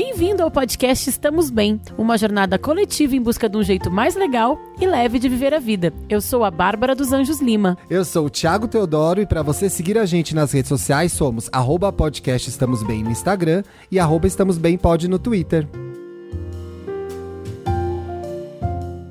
[0.00, 4.56] Bem-vindo ao podcast Estamos Bem, uma jornada coletiva em busca de um jeito mais legal
[4.80, 5.92] e leve de viver a vida.
[6.08, 7.76] Eu sou a Bárbara dos Anjos Lima.
[7.90, 11.50] Eu sou o Thiago Teodoro e para você seguir a gente nas redes sociais somos
[11.50, 15.66] arroba podcast Estamos Bem no Instagram e arroba Estamos Bem Pod no Twitter.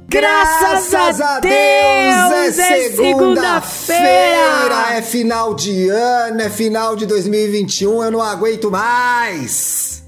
[0.08, 4.94] Graças a Deus, Deus, é é segunda-feira, segunda-feira.
[4.94, 10.07] é final de ano, é final de 2021, eu não aguento mais.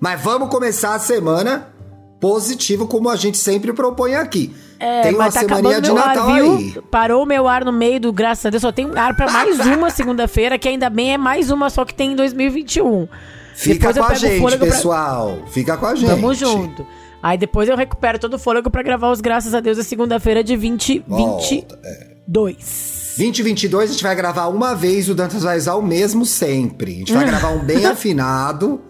[0.00, 1.68] Mas vamos começar a semana
[2.20, 4.54] positivo, como a gente sempre propõe aqui.
[4.78, 6.78] É, Tem uma tá acabando de Natal ar, aí.
[6.90, 9.88] Parou meu ar no meio do, graças a Deus, só tem ar pra mais uma
[9.90, 13.08] segunda-feira, que ainda bem é mais uma só que tem em 2021.
[13.54, 15.38] Fica Depois com a o gente, fôlego pra- pessoal.
[15.48, 16.08] Fica com a gente.
[16.10, 16.86] Tamo junto.
[17.22, 20.44] Aí depois eu recupero todo o fôlego pra gravar os Graças a Deus da segunda-feira
[20.44, 21.06] de 2022.
[21.08, 21.78] Volta,
[23.16, 26.92] 2022 a gente vai gravar uma vez, o Dantas vai usar o mesmo sempre.
[26.92, 28.80] A gente vai gravar um bem afinado,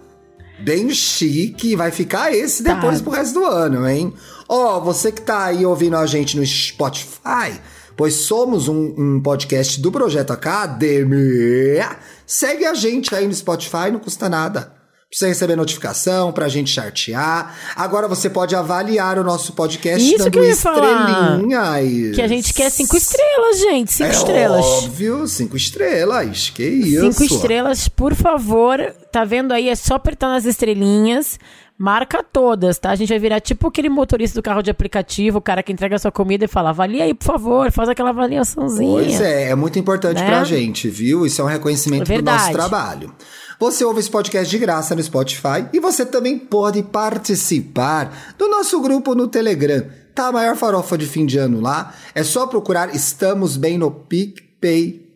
[0.59, 2.75] bem chique, vai ficar esse Tá.
[2.75, 4.13] depois pro resto do ano, hein?
[4.49, 7.61] Ó, você que tá aí ouvindo a gente no Spotify,
[7.97, 13.99] pois somos um, um podcast do Projeto Academia, segue a gente aí no Spotify, não
[13.99, 14.76] custa nada.
[15.09, 17.55] Pra você receber notificação, pra gente chartear.
[17.77, 22.17] Agora você pode avaliar o nosso podcast Isso dando estrelinhas.
[22.17, 23.93] Que a gente quer cinco estrelas, gente.
[23.93, 24.65] Cinco É estrelas.
[24.65, 26.51] Óbvio, cinco estrelas.
[26.51, 27.13] Que isso.
[27.13, 28.81] Cinco estrelas, por favor.
[29.13, 29.69] Tá vendo aí?
[29.69, 31.39] É só apertar nas estrelinhas.
[31.79, 32.91] Marca todas, tá?
[32.91, 35.95] A gente vai virar tipo aquele motorista do carro de aplicativo, o cara que entrega
[35.97, 38.93] a sua comida e fala: avalia aí, por favor, faz aquela avaliaçãozinha.
[39.05, 40.27] Pois é, é muito importante Né?
[40.27, 41.27] pra gente, viu?
[41.27, 43.15] Isso é um reconhecimento É do nosso trabalho.
[43.59, 48.81] Você ouve esse podcast de graça no Spotify e você também pode participar do nosso
[48.81, 49.87] grupo no Telegram.
[50.15, 51.95] Tá a maior farofa de fim de ano lá.
[52.15, 55.07] É só procurar Estamos Bem no PicPay.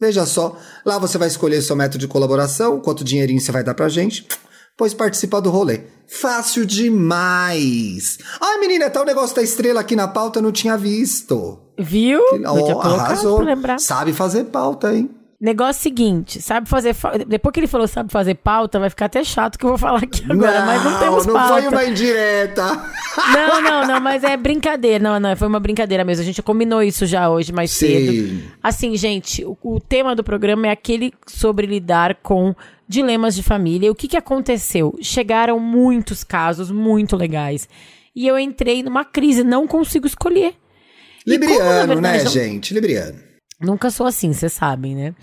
[0.00, 3.74] Veja só, lá você vai escolher seu método de colaboração, quanto dinheirinho você vai dar
[3.74, 4.28] pra gente,
[4.76, 5.80] pois participa do rolê.
[6.06, 8.18] Fácil demais!
[8.40, 11.58] Ai, menina, tá o negócio da estrela aqui na pauta, eu não tinha visto.
[11.76, 12.20] Viu?
[12.30, 13.36] Podia Ó, colocar arrasou.
[13.38, 13.78] pra lembrar.
[13.80, 15.10] Sabe fazer pauta, hein?
[15.40, 16.92] Negócio seguinte, sabe fazer.
[16.94, 19.78] fa- Depois que ele falou sabe fazer pauta, vai ficar até chato que eu vou
[19.78, 21.62] falar aqui agora, mas não temos não pauta.
[21.62, 22.64] foi uma indireta.
[23.34, 25.02] Não, não, não, mas é brincadeira.
[25.02, 26.22] Não, não, foi uma brincadeira mesmo.
[26.22, 27.86] A gente combinou isso já hoje mais Sim.
[27.88, 28.42] cedo.
[28.62, 32.54] Assim, gente, o, o tema do programa é aquele sobre lidar com
[32.88, 33.88] dilemas de família.
[33.88, 34.96] E o que, que aconteceu?
[35.02, 37.68] Chegaram muitos casos muito legais.
[38.14, 40.54] E eu entrei numa crise, não consigo escolher.
[41.26, 42.72] E como, Libriano, né, verdade, não- gente?
[42.74, 43.18] Libriano.
[43.60, 45.14] Nunca sou assim, vocês sabem, né?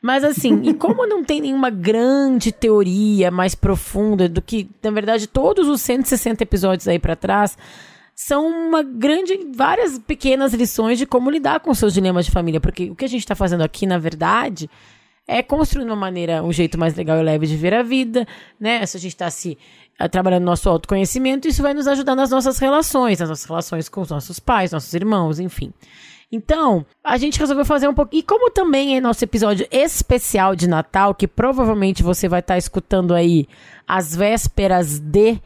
[0.00, 5.26] Mas assim, e como não tem nenhuma grande teoria mais profunda do que, na verdade,
[5.26, 7.58] todos os 160 episódios aí pra trás
[8.14, 12.90] são uma grande, várias pequenas lições de como lidar com seus dilemas de família, porque
[12.90, 14.68] o que a gente tá fazendo aqui, na verdade,
[15.26, 18.26] é construir uma maneira, um jeito mais legal e leve de ver a vida,
[18.58, 18.84] né?
[18.86, 19.58] Se a gente tá se
[19.98, 23.88] eh, trabalhando no nosso autoconhecimento, isso vai nos ajudar nas nossas relações, nas nossas relações
[23.88, 25.72] com os nossos pais, nossos irmãos, enfim.
[26.30, 28.14] Então, a gente resolveu fazer um pouco.
[28.14, 33.14] E como também é nosso episódio especial de Natal, que provavelmente você vai estar escutando
[33.14, 33.48] aí
[33.86, 35.40] às vésperas de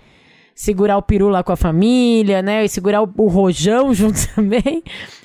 [0.54, 2.64] segurar o peru lá com a família, né?
[2.64, 4.82] E segurar o, o rojão junto também.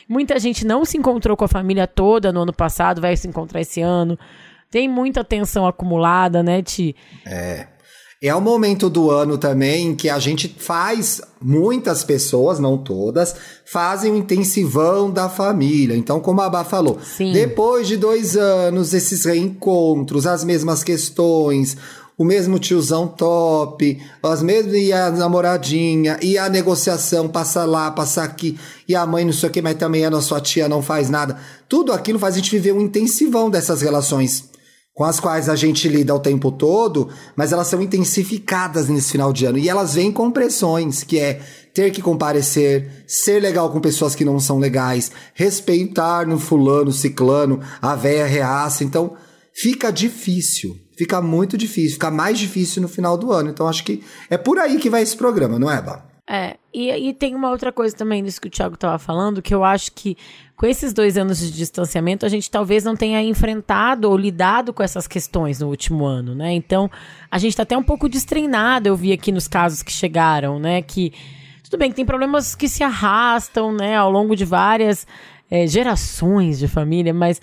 [0.07, 3.61] Muita gente não se encontrou com a família toda no ano passado, vai se encontrar
[3.61, 4.17] esse ano.
[4.69, 6.95] Tem muita tensão acumulada, né, Ti?
[7.25, 7.67] É
[8.33, 14.15] o momento do ano também que a gente faz, muitas pessoas, não todas, fazem o
[14.15, 15.95] intensivão da família.
[15.95, 17.31] Então, como a Bá falou, Sim.
[17.31, 21.77] depois de dois anos, esses reencontros, as mesmas questões,
[22.17, 28.23] o mesmo tiozão top, as mesmas, e a namoradinha, e a negociação, passa lá, passa
[28.23, 28.57] aqui,
[28.87, 31.37] e a mãe não sei o que, mas também a sua tia não faz nada.
[31.69, 34.56] Tudo aquilo faz a gente viver um intensivão dessas relações
[34.97, 39.31] com as quais a gente lida o tempo todo, mas elas são intensificadas nesse final
[39.31, 39.59] de ano.
[39.59, 41.39] E elas vêm com pressões, que é
[41.71, 47.61] ter que comparecer, ser legal com pessoas que não são legais, respeitar no fulano, ciclano,
[47.79, 48.83] a véia reaça.
[48.83, 49.15] Então,
[49.53, 50.75] fica difícil.
[50.97, 51.91] Fica muito difícil.
[51.91, 53.51] Fica mais difícil no final do ano.
[53.51, 56.16] Então, acho que é por aí que vai esse programa, não é, Bá?
[56.29, 59.55] É, e, e tem uma outra coisa também disso que o Thiago estava falando, que
[59.55, 60.17] eu acho que
[60.57, 64.83] com esses dois anos de distanciamento, a gente talvez não tenha enfrentado ou lidado com
[64.83, 66.51] essas questões no último ano, né?
[66.51, 66.91] Então,
[67.31, 70.81] a gente está até um pouco destreinado, eu vi aqui nos casos que chegaram, né?
[70.81, 71.13] Que
[71.63, 75.05] tudo bem que tem problemas que se arrastam, né, ao longo de várias
[75.51, 77.41] é, gerações de família, mas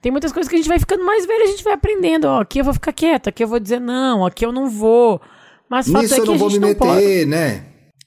[0.00, 2.40] tem muitas coisas que a gente vai ficando mais velho, a gente vai aprendendo, ó,
[2.40, 5.20] aqui eu vou ficar quieta, aqui eu vou dizer não, aqui eu não vou.
[5.68, 6.94] Mas o fato Nisso é eu que não a vou me não pode.
[6.96, 7.64] meter, né?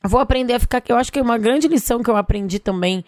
[0.07, 0.81] Vou aprender a ficar.
[0.88, 3.04] Eu acho que uma grande lição que eu aprendi também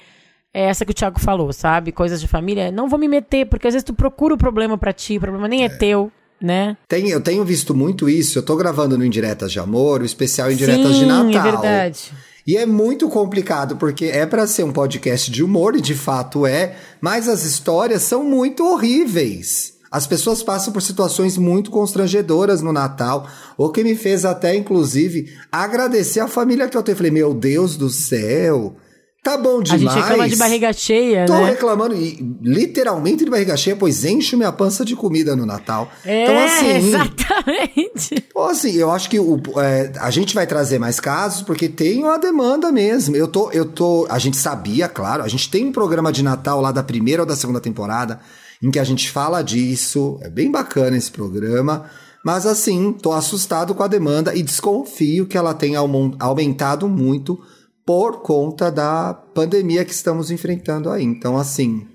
[0.53, 1.91] é essa que o Thiago falou, sabe?
[1.91, 2.71] Coisas de família.
[2.71, 5.47] Não vou me meter, porque às vezes tu procura o problema pra ti, o problema
[5.47, 6.11] nem é, teu.
[6.41, 6.77] né?
[6.88, 8.39] Tem, eu tenho visto muito isso.
[8.39, 11.29] Eu tô gravando no Indiretas de Amor, o especial Indiretas Sim, de Natal.
[11.29, 12.11] é verdade.
[12.45, 16.47] E é muito complicado, porque é para ser um podcast de humor, e de fato
[16.47, 19.76] é, mas as histórias são muito horríveis.
[19.92, 25.31] As pessoas passam por situações muito constrangedoras no Natal, o que me fez até, inclusive,
[25.51, 26.98] agradecer a família que eu tenho.
[26.98, 28.75] Falei, meu Deus do céu,
[29.24, 29.88] tá bom demais.
[29.88, 31.51] A gente reclama de barriga cheia, Tô né?
[31.51, 35.89] reclamando, e, literalmente de barriga cheia, pois encho minha pança de comida no Natal.
[36.06, 38.16] É, então, assim, exatamente.
[38.30, 42.04] então, assim, eu acho que o, é, a gente vai trazer mais casos porque tem
[42.04, 43.16] uma demanda mesmo.
[43.16, 46.60] Eu tô, eu tô, a gente sabia, claro, a gente tem um programa de Natal
[46.60, 48.19] lá da primeira ou da segunda temporada
[48.62, 50.18] em que a gente fala disso.
[50.21, 51.89] É bem bacana esse programa.
[52.25, 57.39] Mas assim, tô assustado com a demanda e desconfio que ela tenha aumen- aumentado muito
[57.86, 61.04] por conta da pandemia que estamos enfrentando aí.
[61.04, 61.88] Então, assim,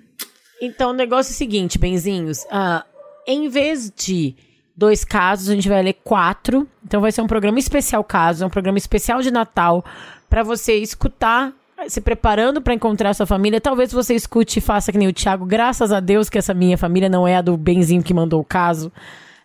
[0.61, 2.47] Então, o negócio é o seguinte, benzinhos.
[2.51, 2.85] Ah,
[3.27, 4.35] em vez de
[4.75, 6.67] dois casos, a gente vai ler quatro.
[6.83, 9.85] Então, vai ser um programa especial caso, é um programa especial de Natal,
[10.31, 11.53] para você escutar,
[11.89, 13.61] se preparando para encontrar sua família.
[13.61, 15.45] Talvez você escute e faça que nem o Thiago.
[15.47, 18.45] Graças a Deus que essa minha família não é a do benzinho que mandou o
[18.45, 18.93] caso.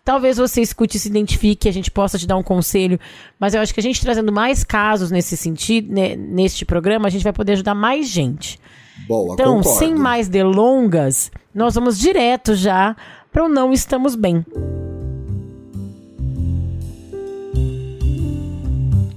[0.04, 2.98] Talvez você escute e se identifique, a gente possa te dar um conselho.
[3.38, 7.10] Mas eu acho que a gente trazendo mais casos nesse sentido, né, neste programa, a
[7.10, 8.58] gente vai poder ajudar mais gente.
[9.06, 9.78] boa, Então, concordo.
[9.78, 12.96] sem mais delongas, nós vamos direto já
[13.30, 14.44] para o Não Estamos Bem.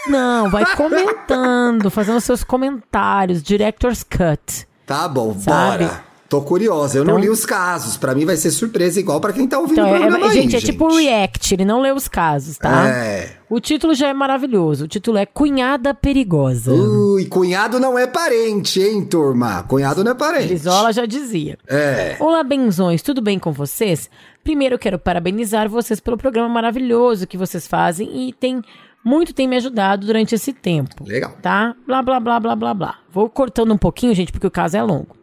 [0.06, 4.66] Não, vai comentando, fazendo seus comentários, Director's Cut.
[4.86, 5.84] Tá bom, Sabe?
[5.84, 6.07] bora.
[6.28, 6.98] Tô curiosa.
[6.98, 7.96] Eu não Então- li os casos.
[7.96, 10.28] Pra mim vai ser surpresa igual pra quem tá ouvindo Então, o é- programa é-
[10.28, 12.86] aí, gente, é tipo um react, ele não lê os casos, tá?
[12.86, 13.32] É.
[13.48, 14.84] O título já é maravilhoso.
[14.84, 16.70] O título é Cunhada Perigosa.
[16.70, 19.62] Ui, cunhado não é parente, hein, turma?
[19.62, 20.48] Cunhado não é parente.
[20.48, 21.56] Brizola já dizia.
[21.66, 22.16] É.
[22.20, 24.10] Olá, benzões, tudo bem com vocês?
[24.44, 28.60] Primeiro eu quero parabenizar vocês pelo programa maravilhoso que vocês fazem e tem
[29.02, 31.04] muito tem me ajudado durante esse tempo.
[31.06, 31.32] Legal.
[31.40, 31.74] Tá?
[31.86, 32.94] Blá, blá, blá, blá, blá, blá.
[33.10, 35.16] Vou cortando um pouquinho, gente, porque o caso é longo.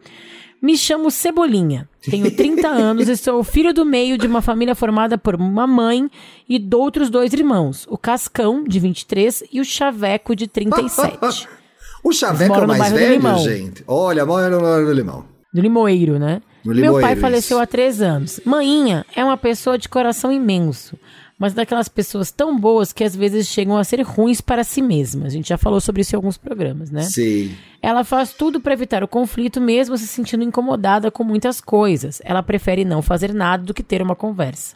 [0.65, 4.73] Me chamo Cebolinha, tenho 30 anos e sou o filho do meio de uma família
[4.73, 6.09] formada por uma mãe
[6.49, 11.47] e de outros dois irmãos, o Cascão, de 23, e o Chaveco, de 37.
[12.03, 13.83] O Chaveco é no mais velho, gente?
[13.87, 15.25] Olha, mora no do Limão.
[15.51, 16.39] Do Limoeiro, né?
[16.63, 17.63] No Meu pai faleceu isso.
[17.63, 18.39] há três anos.
[18.45, 20.97] Maninha é uma pessoa de coração imenso,
[21.37, 25.25] mas daquelas pessoas tão boas que às vezes chegam a ser ruins para si mesma.
[25.25, 27.01] A gente já falou sobre isso em alguns programas, né?
[27.03, 27.55] Sim.
[27.81, 32.21] Ela faz tudo para evitar o conflito, mesmo se sentindo incomodada com muitas coisas.
[32.23, 34.75] Ela prefere não fazer nada do que ter uma conversa.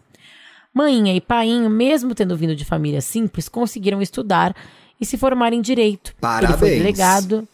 [0.74, 4.56] Mãinha e painho, mesmo tendo vindo de família simples, conseguiram estudar
[5.00, 6.10] e se formar em direito.
[6.10, 6.78] Ele foi Parabéns.
[6.78, 7.48] delegado.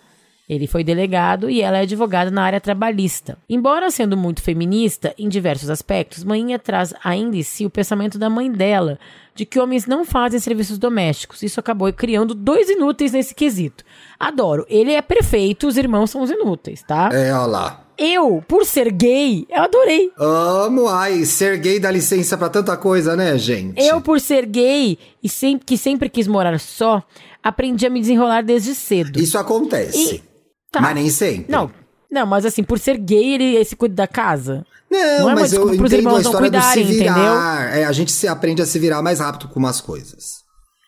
[0.47, 3.35] Ele foi delegado e ela é advogada na área trabalhista.
[3.49, 8.29] Embora sendo muito feminista em diversos aspectos, Maninha traz ainda em si o pensamento da
[8.29, 8.99] mãe dela,
[9.33, 11.41] de que homens não fazem serviços domésticos.
[11.41, 13.83] Isso acabou criando dois inúteis nesse quesito.
[14.19, 14.65] Adoro.
[14.69, 17.09] Ele é perfeito, os irmãos são os inúteis, tá?
[17.11, 17.81] É, ó lá.
[17.97, 20.11] Eu, por ser gay, eu adorei.
[20.17, 23.81] Amo, ai, ser gay dá licença pra tanta coisa, né, gente?
[23.81, 27.01] Eu, por ser gay e sempre, que sempre quis morar só,
[27.41, 29.19] aprendi a me desenrolar desde cedo.
[29.19, 30.15] Isso acontece.
[30.15, 30.34] E-
[30.75, 30.81] tá.
[30.81, 31.45] Mas nem sempre.
[31.51, 31.71] Não,
[32.11, 34.65] não, mas assim, por ser gay, ele, ele se cuida da casa.
[34.91, 37.75] Não, Não é mas eu entendo irmãos a não história do se cuidarem, virar.
[37.77, 40.43] É, a gente se aprende a se virar mais rápido com umas coisas.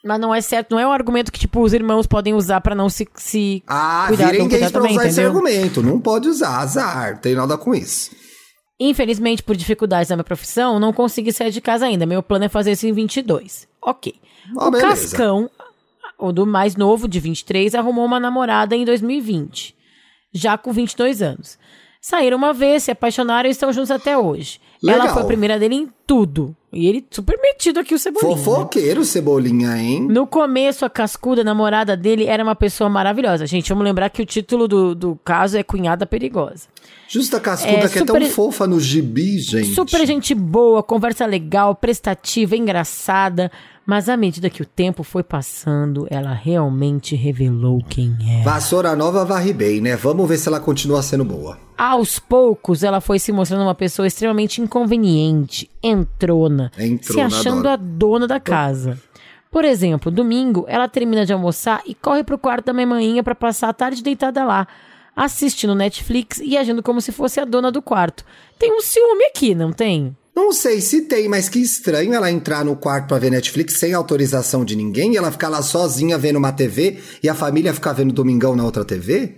[0.06, 2.76] Mas não é certo, não é um argumento que, tipo, os irmãos podem usar pra
[2.76, 5.32] não se, se Ah, cuidar, virem não gays pra também, usar esse entendeu?
[5.32, 5.84] argumento.
[5.84, 7.20] Não pode usar, azar.
[7.20, 8.12] Tem nada com isso.
[8.80, 12.06] Infelizmente, por dificuldades na minha profissão, não consegui sair de casa ainda.
[12.06, 13.68] Meu plano é fazer isso em 22.
[13.82, 14.14] Ok.
[14.58, 14.88] Ah, o beleza.
[14.88, 15.50] Cascão,
[16.18, 19.76] o do mais novo, de 23, arrumou uma namorada em 2020.
[20.34, 21.58] Já com 22 anos.
[22.02, 24.60] Saíram uma vez, se apaixonaram e estão juntos até hoje.
[24.84, 25.14] Ela Legal.
[25.14, 26.56] foi a primeira dele em tudo.
[26.72, 28.36] E ele super metido aqui, o Cebolinha.
[28.38, 28.44] né?
[28.44, 30.02] Fofoqueiro, Cebolinha, hein?
[30.08, 33.48] No começo, a cascuda namorada dele era uma pessoa maravilhosa.
[33.48, 36.68] Gente, vamos lembrar que o título do, do caso é Cunhada Perigosa.
[37.10, 39.74] Justa cascuda É, que é super- tão fofa no gibi, gente.
[39.74, 43.52] Super gente boa, conversa legal, prestativa, engraçada.
[43.90, 48.44] Mas à medida que o tempo foi passando, ela realmente revelou quem é.
[48.44, 49.96] Vassoura nova varre bem, né?
[49.96, 51.58] Vamos ver se ela continua sendo boa.
[51.78, 57.70] Aos poucos, ela foi se mostrando uma pessoa extremamente inconveniente, entrona, Entrona, se achando adoro.
[57.70, 59.00] a dona da casa.
[59.50, 63.34] Por exemplo, domingo, ela termina de almoçar e corre pro quarto da minha manhinha pra
[63.34, 64.68] passar a tarde deitada lá,
[65.16, 68.26] assistindo Netflix e agindo como se fosse a dona do quarto.
[68.60, 70.14] Tem um ciúme aqui, não tem?
[70.38, 73.96] Não sei se tem, mas que estranho ela entrar no quarto pra ver Netflix sem
[73.96, 77.94] autorização de ninguém e ela ficar lá sozinha vendo uma TV e a família ficar
[77.94, 79.34] vendo Domingão na outra TV?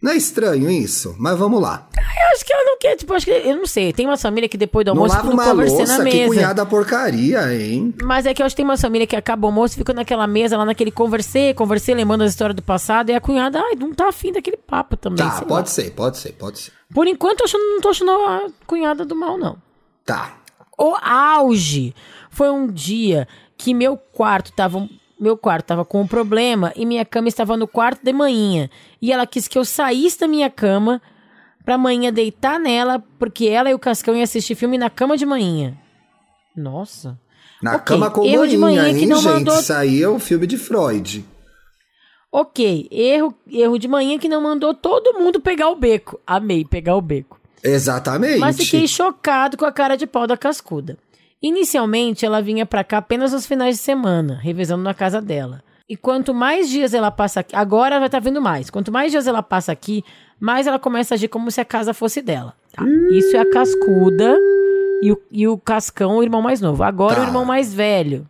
[0.00, 1.14] Não é estranho isso?
[1.18, 1.86] Mas vamos lá.
[1.94, 3.92] Eu acho que ela não quer, tipo, acho que, eu não sei.
[3.92, 6.28] Tem uma família que depois do Não almoço lava ficam uma louça, na que mesa.
[6.28, 7.94] cunhada porcaria, hein?
[8.02, 10.26] Mas é que eu acho que tem uma família que acaba o almoço, fica naquela
[10.26, 13.92] mesa, lá naquele conversei, conversei, lembrando as histórias do passado, e a cunhada, ai, não
[13.92, 15.18] tá afim daquele papo também.
[15.18, 15.46] Tá, sei lá.
[15.46, 16.72] pode ser, pode ser, pode ser.
[16.94, 19.68] Por enquanto, eu não tô achando a cunhada do mal, não.
[20.06, 20.37] Tá.
[20.78, 21.94] O auge
[22.30, 24.88] foi um dia que meu quarto tava.
[25.20, 28.70] Meu quarto tava com um problema e minha cama estava no quarto de manhinha.
[29.02, 31.02] E ela quis que eu saísse da minha cama
[31.64, 35.26] pra manhinha deitar nela, porque ela e o Cascão iam assistir filme na cama de
[35.26, 35.76] manhinha.
[36.56, 37.18] Nossa.
[37.60, 39.32] Na Ok, cama com erro de manhã que hein, não gente?
[39.32, 41.24] mandou- Isso aí é o filme de Freud.
[42.30, 46.20] Ok, erro, erro de manhã que não mandou todo mundo pegar o beco.
[46.26, 47.37] Amei pegar o beco.
[47.62, 48.38] Exatamente.
[48.38, 50.96] Mas fiquei chocado com a cara de pau da cascuda.
[51.42, 55.62] Inicialmente, ela vinha pra cá apenas nos finais de semana, revezando na casa dela.
[55.88, 58.68] E quanto mais dias ela passa aqui, agora ela tá vindo mais.
[58.68, 60.04] Quanto mais dias ela passa aqui,
[60.38, 62.54] mais ela começa a agir como se a casa fosse dela.
[62.72, 62.84] tá?
[63.10, 64.36] Isso é a cascuda
[65.02, 66.82] e o, e o cascão, o irmão mais novo.
[66.82, 67.20] Agora Tá.
[67.22, 68.26] o irmão mais velho.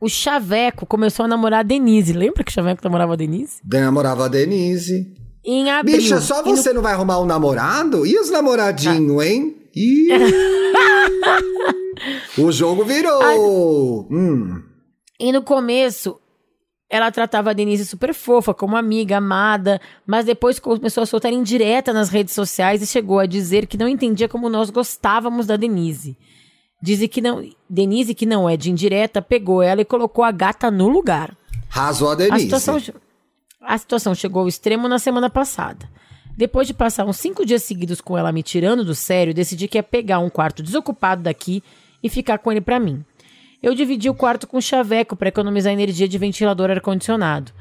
[0.00, 2.12] O Chaveco começou a namorar a Denise.
[2.12, 3.60] Lembra que o Chaveco namorava a Denise?
[3.64, 5.12] Namorava a Denise.
[5.46, 5.96] Em abril.
[5.98, 8.04] Bicha, só E no- você não vai arrumar um namorado?
[8.04, 9.56] E os namoradinhos, hein?
[9.74, 10.08] Ih.
[12.38, 14.06] o jogo virou.
[14.10, 14.62] Hum.
[15.18, 16.18] E no começo,
[16.90, 21.92] ela tratava a Denise super fofa, como amiga, amada, mas depois começou a soltar indireta
[21.92, 26.16] nas redes sociais e chegou a dizer que não entendia como nós gostávamos da Denise.
[26.82, 30.70] Diz que não, Denise, que não é de indireta, pegou ela e colocou a gata
[30.70, 31.34] no lugar.
[31.68, 32.44] Rasou a A Denise.
[32.44, 32.78] situação,
[33.66, 35.88] a situação chegou ao extremo na semana passada.
[36.36, 39.78] Depois de passar uns cinco dias seguidos com ela me tirando do sério, decidi que
[39.78, 41.62] ia pegar um quarto desocupado daqui
[42.02, 43.04] e ficar com ele pra mim.
[43.62, 47.52] Eu dividi o quarto com o chaveco para economizar energia de ventilador ar-condicionado.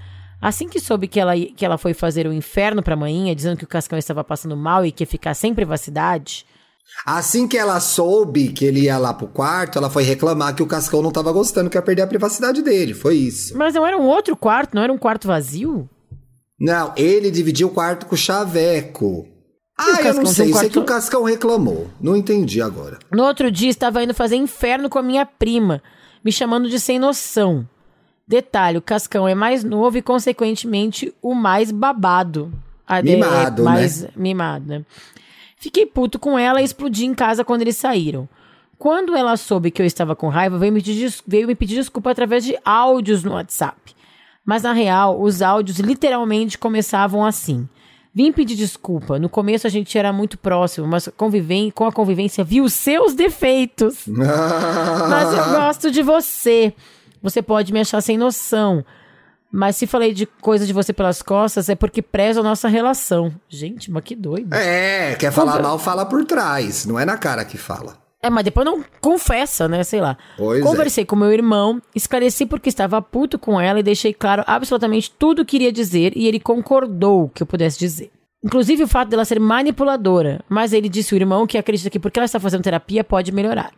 [0.42, 3.64] Assim que soube que ela, que ela foi fazer o inferno pra manhinha, dizendo que
[3.64, 6.46] o Cascão estava passando mal e que ia ficar sem privacidade,
[7.06, 10.68] Assim que ela soube que ele ia lá pro quarto, ela foi reclamar que o
[10.68, 12.94] Cascão não tava gostando, que ia perder a privacidade dele.
[12.94, 13.58] Foi isso.
[13.58, 15.90] mas não era um outro quarto, não era um quarto vazio?
[16.60, 19.28] Não, ele dividiu o quarto com o Chaveco.
[19.78, 20.46] Ah, eu não sei.
[20.46, 21.90] um Sei quarto- que o Cascão reclamou.
[22.00, 22.98] Não entendi agora.
[23.12, 25.84] No outro dia, estava indo fazer inferno com a minha prima,
[26.24, 27.68] me chamando de sem noção.
[28.28, 32.52] Detalhe, o Cascão é mais novo e, consequentemente, o mais babado.
[32.88, 34.86] Ah, Mimado, é, mais mimado, né?
[35.58, 38.30] Fiquei puto com ela e explodi em casa quando eles saíram.
[38.78, 42.12] Quando ela soube que eu estava com raiva, veio me des- veio me pedir desculpa
[42.12, 43.95] através de áudios no WhatsApp.
[44.46, 47.68] Mas na real, os áudios literalmente começavam assim.
[48.14, 49.20] Vim pedir desculpa.
[49.20, 53.14] No começo a gente era muito próximo, mas conviven com a convivência vi os seus
[53.14, 54.06] defeitos.
[54.08, 56.74] Mas eu gosto de você.
[57.22, 58.86] Você pode me achar sem noção.
[59.52, 63.34] Mas se falei de coisa de você pelas costas, é porque prezo a nossa relação.
[63.50, 64.54] Gente, mas que doido.
[64.54, 66.86] É, quer falar mal, fala por trás.
[66.86, 67.98] Não é na cara que fala.
[68.26, 69.84] É, mas depois não confessa, né?
[69.84, 70.18] Sei lá.
[70.36, 70.64] Pois é.
[70.64, 75.44] Conversei com meu irmão, esclareci porque estava puto com ela e deixei claro absolutamente tudo
[75.44, 78.12] o que iria dizer e ele concordou que eu pudesse dizer.
[78.44, 82.18] Inclusive o fato dela ser manipuladora, mas ele disse ao irmão que acredita que porque
[82.18, 83.72] ela está fazendo terapia pode melhorar.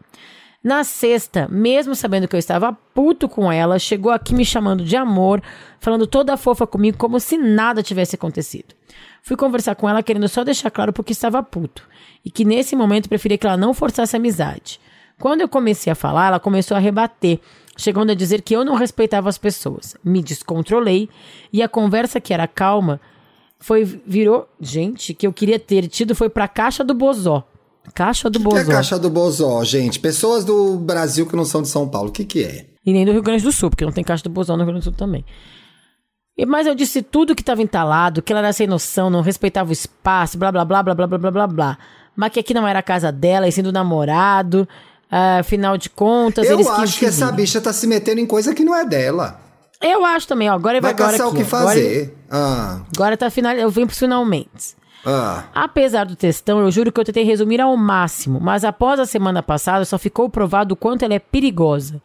[0.67, 4.97] Na sexta, mesmo sabendo que eu estava puto com ela, chegou aqui me chamando de
[4.97, 5.41] amor,
[5.79, 8.75] falando toda fofa comigo como se nada tivesse acontecido.
[9.23, 11.87] Fui conversar com ela querendo só deixar claro porque estava puto
[12.25, 14.77] e que nesse momento preferia que ela não forçasse a amizade.
[15.17, 17.39] Quando eu comecei a falar, ela começou a rebater,
[17.77, 19.95] chegando a dizer que eu não respeitava as pessoas.
[20.03, 21.07] Me descontrolei
[21.53, 22.99] e a conversa que era calma
[23.57, 27.47] foi virou, gente, que eu queria ter tido foi pra caixa do bozó.
[27.93, 28.71] Caixa do O que é Bozó.
[28.71, 29.99] caixa do Bozó, gente?
[29.99, 32.65] Pessoas do Brasil que não são de São Paulo, o que que é?
[32.85, 34.67] E nem do Rio Grande do Sul, porque não tem caixa do Bozó no Rio
[34.67, 35.25] Grande do Sul também.
[36.37, 39.69] E- Mas eu disse tudo que estava entalado, que ela era sem noção, não respeitava
[39.69, 41.77] o espaço, blá blá blá blá blá blá blá blá blá.
[42.15, 44.67] Mas que aqui não era a casa dela, e sim do namorado.
[45.09, 48.63] ah, afinal de contas, Eu acho que essa bicha tá se metendo em coisa que
[48.63, 49.39] não é dela.
[49.81, 50.53] Eu acho também, ó.
[50.53, 51.57] Agora Vai agora caçar o aqui, que ó.
[51.57, 52.17] Agora- fazer.
[52.29, 53.53] Ah, Agora, tá final.
[53.55, 54.75] Eu venho pros finalmente.
[55.09, 55.45] Ah.
[55.55, 59.41] Apesar do textão, eu juro que eu tentei resumir ao máximo, mas após a semana
[59.41, 62.01] passada só ficou provado o quanto ela é perigosa.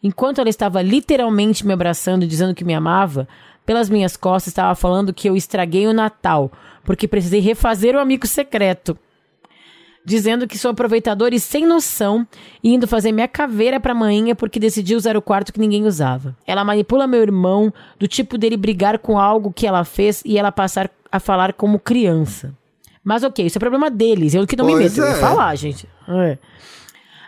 [0.00, 3.26] Enquanto ela estava literalmente me abraçando e dizendo que me amava,
[3.66, 6.52] pelas minhas costas estava falando que eu estraguei o Natal,
[6.84, 8.96] porque precisei refazer o amigo secreto.
[10.04, 12.24] Dizendo que sou aproveitadora e sem noção,
[12.62, 16.36] e indo fazer minha caveira pra manhinha porque decidi usar o quarto que ninguém usava.
[16.46, 20.52] Ela manipula meu irmão, do tipo dele brigar com algo que ela fez e ela
[20.52, 22.52] passar a falar como criança.
[23.04, 25.20] Mas ok, isso é problema deles, eu que não me Pois meto, eu ia é.
[25.20, 25.88] falar, gente.
[26.08, 26.38] É.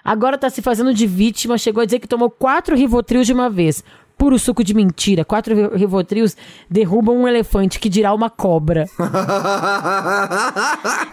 [0.04, 3.48] Agora tá se fazendo de vítima, chegou a dizer que tomou quatro rivotrios de uma
[3.50, 3.82] vez.
[4.18, 5.26] Puro suco de mentira.
[5.26, 6.34] Quatro ri- rivotrios
[6.70, 8.86] derrubam um elefante, que dirá uma cobra.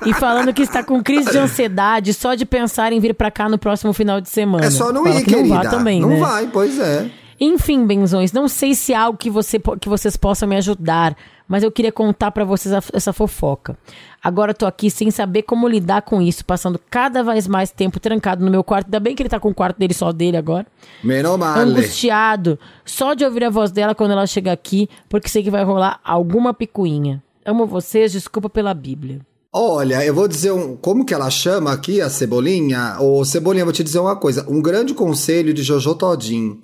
[0.06, 3.50] E falando que está com crise de ansiedade só de pensar em vir pra cá
[3.50, 4.66] no próximo final de semana.
[4.66, 5.56] É só não Fala ir, que querida.
[5.56, 6.20] Não vá também, não né?
[6.20, 7.10] vai, pois é.
[7.40, 11.16] Enfim, benzões, não sei se há algo que, você, que vocês possam me ajudar,
[11.48, 13.78] mas eu queria contar pra vocês a- essa fofoca.
[14.24, 18.00] Agora eu tô aqui sem saber como lidar com isso, passando cada vez mais tempo
[18.00, 18.86] trancado no meu quarto.
[18.88, 20.66] Ainda bem que ele tá com o quarto dele só dele agora.
[21.04, 21.58] Menos mal.
[21.60, 25.64] Angustiado, só de ouvir a voz dela quando ela chega aqui, porque sei que vai
[25.64, 27.22] rolar alguma picuinha.
[27.46, 29.20] Amo vocês, desculpa pela Bíblia.
[29.52, 30.76] Olha, eu vou dizer um.
[30.78, 32.96] Como que ela chama aqui, a Cebolinha?
[33.00, 34.46] Ô, Cebolinha, vou te dizer uma coisa.
[34.50, 36.60] Um grande conselho de Jojo Todinho.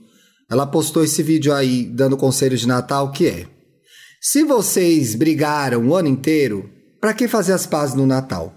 [0.49, 3.45] Ela postou esse vídeo aí, dando conselho de Natal, que é.
[4.19, 8.53] Se vocês brigaram o ano inteiro, pra que fazer as pazes no Natal?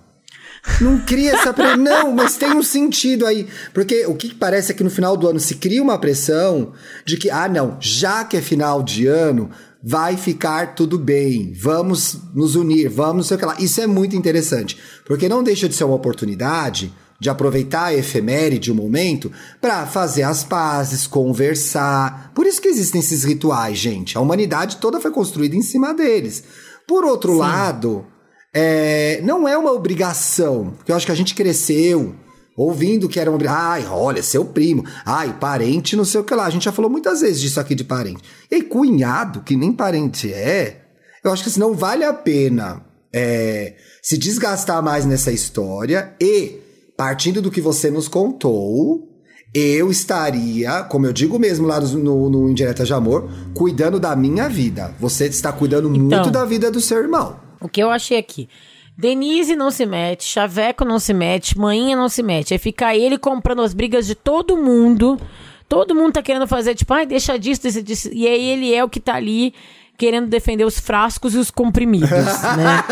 [0.81, 1.77] Não cria essa pressão.
[1.83, 3.47] Não, mas tem um sentido aí.
[3.75, 6.73] Porque o que parece é que no final do ano se cria uma pressão
[7.05, 9.51] de que, ah, não, já que é final de ano,
[9.83, 11.53] vai ficar tudo bem.
[11.53, 13.57] Vamos nos unir, vamos não sei o que lá.
[13.59, 14.79] Isso é muito interessante.
[15.05, 19.31] Porque não deixa de ser uma oportunidade de aproveitar a efeméride, o momento,
[19.61, 22.33] para fazer as pazes, conversar.
[22.35, 24.19] Por isso que existem esses rituais, gente.
[24.19, 26.43] A humanidade toda foi construída em cima deles.
[26.85, 28.05] Por outro lado,
[28.53, 32.13] é, não é uma obrigação, porque eu acho que a gente cresceu
[32.57, 33.63] ouvindo que era uma obrigação.
[33.63, 34.85] Ai, olha, seu primo.
[35.07, 36.47] Ai, parente, não sei o que lá.
[36.47, 38.25] A gente já falou muitas vezes disso aqui de parente.
[38.51, 40.83] E cunhado, que nem parente é,
[41.23, 46.62] eu acho que assim, não vale a pena é, se desgastar mais nessa história e,
[46.97, 49.09] partindo do que você nos contou,
[49.55, 54.49] eu estaria, como eu digo mesmo lá no, no, Indireta de Amor, cuidando da minha
[54.49, 54.95] vida.
[54.99, 57.39] Você está cuidando muito da vida do seu irmão.
[57.61, 58.49] O que eu achei aqui?
[58.97, 62.55] Denise não se mete, Chaveco não se mete, Maninha não se mete.
[62.55, 65.21] Aí fica ele comprando as brigas de todo mundo.
[65.69, 68.11] Todo mundo tá querendo fazer, tipo, ai, deixa disso, deixa disso.
[68.13, 69.55] E aí ele é o que tá ali
[69.97, 72.11] querendo defender os frascos e os comprimidos,
[72.57, 72.85] né?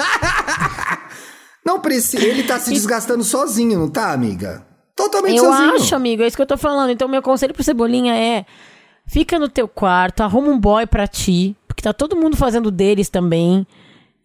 [1.71, 2.25] Não precisa.
[2.25, 4.65] Ele tá se desgastando sozinho, não tá, amiga?
[4.97, 5.75] Totalmente Eu sozinho.
[5.75, 6.91] acho, amigo, é isso que eu tô falando.
[6.91, 8.45] Então, meu conselho pro Cebolinha é:
[9.07, 13.09] fica no teu quarto, arruma um boy pra ti, porque tá todo mundo fazendo deles
[13.09, 13.67] também.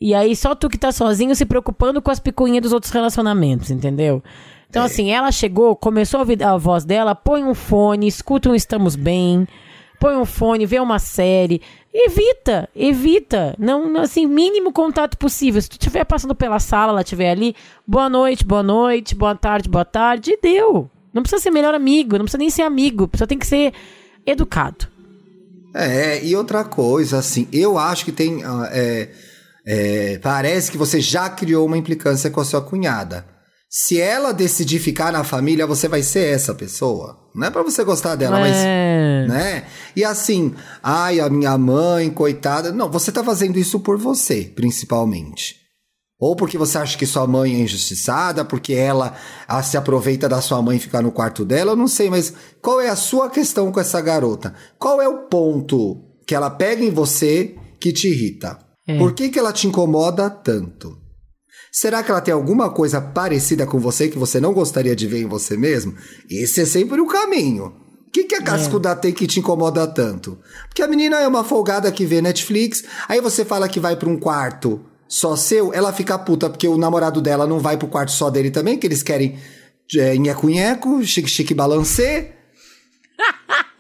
[0.01, 3.71] E aí, só tu que tá sozinho se preocupando com as picuinhas dos outros relacionamentos,
[3.71, 4.21] entendeu?
[4.69, 8.55] Então, assim, ela chegou, começou a ouvir a voz dela, põe um fone, escuta um
[8.55, 9.47] Estamos Bem,
[10.05, 11.59] põe um fone, vê uma série.
[11.91, 13.55] Evita, evita.
[13.57, 15.59] Não, assim, mínimo contato possível.
[15.59, 17.55] Se tu estiver passando pela sala, ela estiver ali,
[17.87, 20.87] boa noite, boa noite, boa tarde, boa tarde, e deu.
[21.11, 23.73] Não precisa ser melhor amigo, não precisa nem ser amigo, só tem que ser
[24.27, 24.87] educado.
[25.73, 28.43] É, e outra coisa, assim, eu acho que tem.
[28.43, 29.09] ah, é,
[29.65, 33.25] é, parece que você já criou uma implicância com a sua cunhada.
[33.77, 37.19] Se ela decidir ficar na família, você vai ser essa pessoa.
[37.35, 38.55] Não é pra você gostar dela, mas.
[38.55, 39.25] É.
[39.27, 39.65] Né?
[39.93, 42.71] E assim, ai, a minha mãe, coitada.
[42.71, 45.57] Não, você tá fazendo isso por você, principalmente.
[46.17, 49.13] Ou porque você acha que sua mãe é injustiçada, porque ela
[49.45, 52.33] ah, se aproveita da sua mãe e ficar no quarto dela, eu não sei, mas
[52.61, 54.53] qual é a sua questão com essa garota?
[54.79, 58.57] Qual é o ponto que ela pega em você que te irrita?
[58.97, 61.03] Por que, que ela te incomoda tanto?
[61.75, 65.23] Será que ela tem alguma coisa parecida com você que você não gostaria de ver
[65.23, 65.93] em você mesmo?
[66.29, 67.65] Esse é sempre o caminho.
[68.07, 70.39] O que, que a cascuda tem que te incomoda tanto?
[70.69, 74.07] Porque a menina é uma folgada que vê Netflix, aí você fala que vai pra
[74.07, 78.13] um quarto só seu, ela fica puta porque o namorado dela não vai pro quarto
[78.13, 79.37] só dele também, que eles querem
[79.97, 82.35] é, nheco-nheco, chique-chique balancê.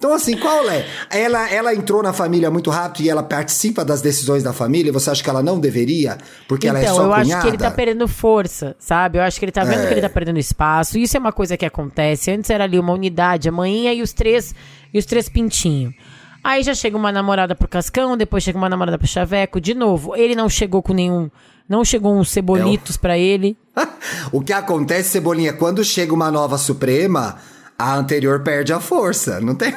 [0.00, 0.86] Então, assim, qual é?
[1.10, 4.90] Ela, ela entrou na família muito rápido e ela participa das decisões da família?
[4.94, 6.16] Você acha que ela não deveria?
[6.48, 7.20] Porque então, ela é só eu cunhada?
[7.34, 9.18] acho que ele tá perdendo força, sabe?
[9.18, 9.86] Eu acho que ele tá vendo É.
[9.88, 10.96] que ele tá perdendo espaço.
[10.98, 12.30] Isso é uma coisa que acontece.
[12.30, 14.54] Antes era ali uma unidade, a manhinha e os três,
[14.90, 15.92] e os três pintinhos.
[16.42, 19.60] Aí já chega uma namorada pro Cascão, depois chega uma namorada pro Chaveco.
[19.60, 21.30] De novo, ele não chegou com nenhum.
[21.68, 23.54] Não chegou uns cebolitos pra ele.
[24.32, 27.36] o que acontece, Cebolinha, quando chega uma nova Suprema,
[27.78, 29.74] a anterior perde a força, não tem?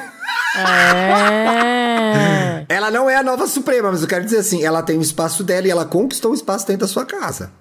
[0.56, 2.66] É.
[2.68, 5.42] Ela não é a nova Suprema, mas eu quero dizer assim, ela tem o espaço
[5.42, 7.52] dela e ela conquistou o espaço dentro da sua casa.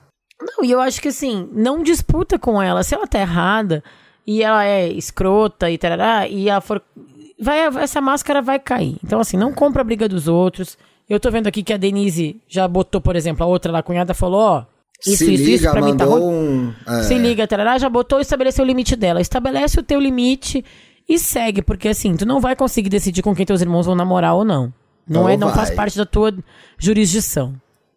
[0.41, 2.83] Não, e eu acho que assim, não disputa com ela.
[2.83, 3.83] Se ela tá errada
[4.25, 6.81] e ela é escrota e tarará, e ela for.
[7.39, 8.97] Vai, essa máscara vai cair.
[9.03, 10.77] Então, assim, não compra a briga dos outros.
[11.09, 13.83] Eu tô vendo aqui que a Denise já botou, por exemplo, a outra lá, a
[13.83, 14.65] cunhada, falou: ó,
[15.05, 16.73] isso, Se isso, liga, isso pra mim tá um...
[16.87, 17.03] é.
[17.03, 19.19] Se liga, tarará, já botou e estabeleceu o limite dela.
[19.19, 20.63] Estabelece o teu limite
[21.07, 24.35] e segue, porque assim, tu não vai conseguir decidir com quem teus irmãos vão namorar
[24.35, 24.73] ou não.
[25.07, 25.57] Não, Não é, não vai.
[25.57, 26.33] faz parte da tua
[26.77, 27.55] jurisdição.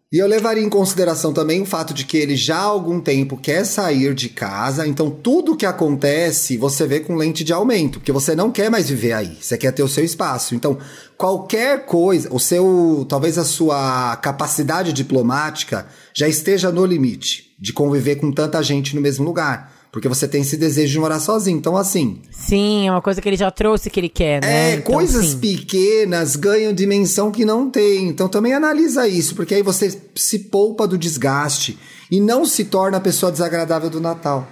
[0.09, 3.35] E eu levaria em consideração também o fato de que ele já há algum tempo
[3.35, 8.13] quer sair de casa, então tudo que acontece você vê com lente de aumento, porque
[8.13, 10.55] você não quer mais viver aí, você quer ter o seu espaço.
[10.55, 10.77] Então,
[11.17, 18.15] qualquer coisa, o seu, talvez a sua capacidade diplomática já esteja no limite de conviver
[18.15, 21.57] com tanta gente no mesmo lugar, porque você tem esse desejo de morar sozinho.
[21.57, 24.73] Então, assim, Sim, é uma coisa que ele já trouxe que ele quer, né?
[24.73, 25.39] é, Então, coisas sim.
[25.39, 28.07] pequenas ganham dimensão que não tem.
[28.07, 31.79] Então também analisa isso, porque aí você se poupa do desgaste
[32.11, 34.47] e não se torna a pessoa desagradável do Natal.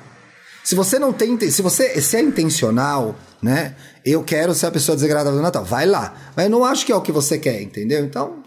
[0.64, 3.76] Se você não tem, se você se é intencional, né?
[4.04, 5.64] Eu quero ser a pessoa desagradável do Natal.
[5.64, 6.32] Vai lá.
[6.36, 8.04] Mas eu não acho que é o que você quer, entendeu?
[8.04, 8.42] Então,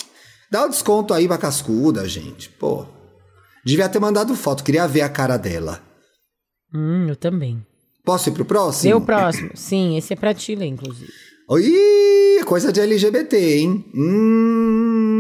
[0.51, 2.49] dá o desconto aí pra cascuda, gente.
[2.49, 2.85] Pô.
[3.65, 5.87] Devia ter mandado foto, queria ver a cara dela.
[6.75, 7.65] Hum, eu também.
[8.05, 8.97] Posso ir pro próximo?
[8.97, 9.51] O próximo.
[9.55, 11.11] Sim, esse é pra ti, Lê, inclusive.
[11.51, 13.85] Ih, coisa de LGBT, hein?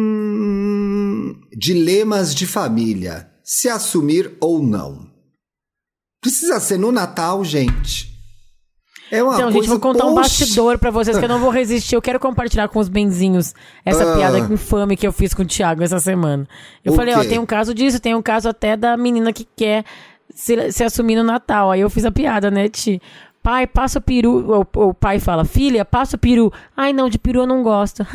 [0.09, 3.29] Hum, dilemas de família.
[3.43, 5.09] Se assumir ou não.
[6.21, 8.09] Precisa ser no Natal, gente.
[9.11, 11.95] É uma Então, gente, vou contar um bastidor pra vocês que eu não vou resistir.
[11.95, 14.17] Eu quero compartilhar com os benzinhos essa Ah.
[14.17, 16.47] piada infame que eu fiz com o Thiago essa semana.
[16.85, 17.29] Eu O falei, ó, quê?
[17.29, 19.87] tem um caso disso, tem um caso até da menina que quer
[20.35, 21.71] se, se assumir no Natal.
[21.71, 23.01] Aí eu fiz a piada, né, Ti?
[23.41, 24.67] Pai, passa o peru.
[24.77, 26.53] O, o pai fala, filha, passa o peru.
[26.77, 28.07] Ai, não, de peru eu não gosto.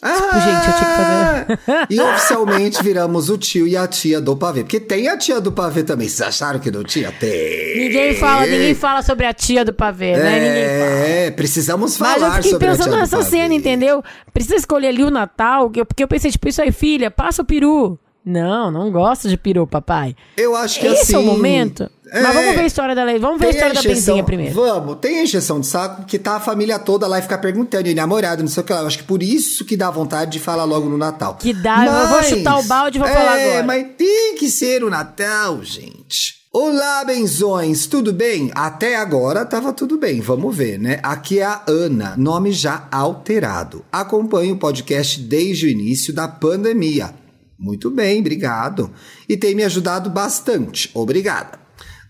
[0.00, 1.86] Ah, tipo, gente, eu tinha que fazer.
[1.90, 4.62] E oficialmente viramos o tio e a tia do pavê.
[4.62, 6.08] Porque tem a tia do pavê também.
[6.08, 7.10] Vocês acharam que não tinha?
[7.10, 7.76] Tem.
[7.80, 10.34] Ninguém fala, ninguém fala sobre a tia do pavê, né?
[10.34, 11.08] Ninguém fala.
[11.08, 13.28] É, precisamos Mas eu falar fiquei sobre a tia pensando do nessa pavê.
[13.30, 14.04] cena, entendeu?
[14.32, 17.42] Precisa escolher ali o Natal, que eu- porque eu pensei, tipo, isso aí, filha, passa
[17.42, 17.98] o peru.
[18.28, 20.14] Não, não gosto de peru, papai.
[20.36, 21.14] Eu acho que Esse assim...
[21.14, 21.90] é o momento.
[22.10, 22.22] É.
[22.22, 23.18] Mas vamos ver a história da lei.
[23.18, 24.54] Vamos ver a história da encheção- benzinha primeiro.
[24.54, 27.88] Vamos, tem a encheção de saco que tá a família toda lá e ficar perguntando,
[27.88, 28.80] e namorado, não sei o que lá.
[28.80, 31.36] Eu acho que por isso que dá vontade de falar logo no Natal.
[31.36, 33.62] Que dá, eu vou chutar o balde e vou é, falar agora.
[33.62, 36.36] mas tem que ser o Natal, gente.
[36.52, 38.50] Olá, benzões, tudo bem?
[38.54, 40.98] Até agora tava tudo bem, vamos ver, né?
[41.02, 43.84] Aqui é a Ana, nome já alterado.
[43.90, 47.14] Acompanho o podcast desde o início da pandemia.
[47.58, 48.90] Muito bem, obrigado.
[49.28, 51.58] E tem me ajudado bastante, obrigada.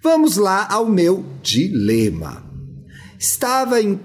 [0.02, 2.44] Vamos lá ao meu dilema.
[3.18, 3.98] Estava em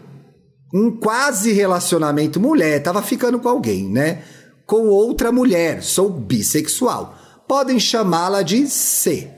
[0.74, 4.24] um quase relacionamento mulher, tava ficando com alguém, né?
[4.66, 7.16] Com outra mulher, sou bissexual.
[7.48, 9.30] Podem chamá-la de C.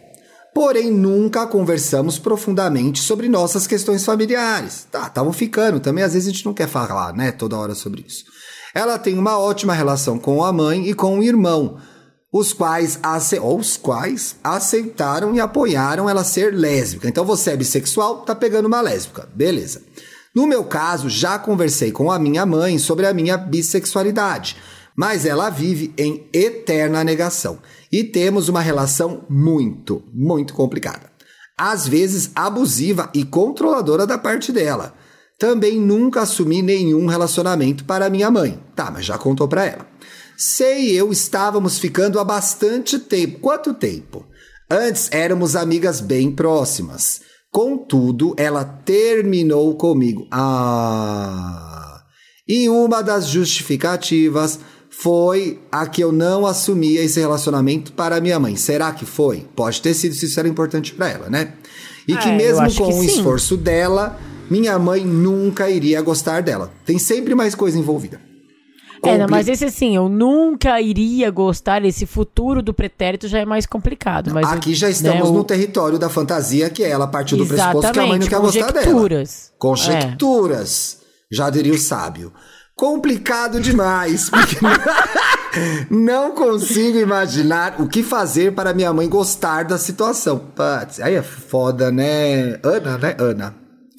[0.54, 4.88] Porém, nunca conversamos profundamente sobre nossas questões familiares.
[4.90, 8.06] Tá, estavam ficando também, às vezes a gente não quer falar, né, toda hora sobre
[8.08, 8.24] isso.
[8.74, 11.78] Ela tem uma ótima relação com a mãe e com o irmão,
[12.38, 17.08] os quais, ace- os quais aceitaram e apoiaram ela ser lésbica.
[17.08, 19.82] Então você é bissexual, tá pegando uma lésbica, beleza.
[20.36, 24.58] No meu caso, já conversei com a minha mãe sobre a minha bissexualidade,
[24.98, 31.10] mas ela vive em eterna negação e temos uma relação muito, muito complicada.
[31.58, 34.94] Às vezes abusiva e controladora da parte dela.
[35.40, 38.60] Também nunca assumi nenhum relacionamento para minha mãe.
[38.76, 39.88] Tá, mas já contou para ela.
[40.38, 43.40] Sei e eu estávamos ficando há bastante tempo.
[43.40, 44.26] Quanto tempo?
[44.70, 47.22] Antes éramos amigas bem próximas.
[47.52, 50.28] Contudo, ela terminou comigo.
[50.32, 52.02] Ah.
[52.48, 58.56] E uma das justificativas foi a que eu não assumia esse relacionamento para minha mãe.
[58.56, 59.46] Será que foi?
[59.56, 61.54] Pode ter sido se isso era importante para ela, né?
[62.08, 64.20] E que É, eu mesmo com que o esforço dela,
[64.50, 66.72] minha mãe nunca iria gostar dela.
[66.86, 68.20] Tem sempre mais coisa envolvida.
[69.10, 73.46] É, não, mas esse assim, eu nunca iria gostar, esse futuro do pretérito já é
[73.46, 74.32] mais complicado.
[74.34, 77.46] Mas Aqui o- já estamos né, no o- território da fantasia, que ela partiu do
[77.46, 78.86] pressuposto que a mãe não quer gostar dela.
[78.86, 79.50] conjecturas.
[79.50, 79.58] É.
[79.58, 80.98] Conjecturas.
[81.32, 82.32] Já diria o sábio.
[82.76, 84.58] Complicado demais, porque
[85.90, 90.38] não consigo imaginar o que fazer para minha mãe gostar da situação.
[90.40, 92.60] Putz, aí é foda, né?
[92.64, 93.16] Ana, né?
[93.18, 93.56] Ana.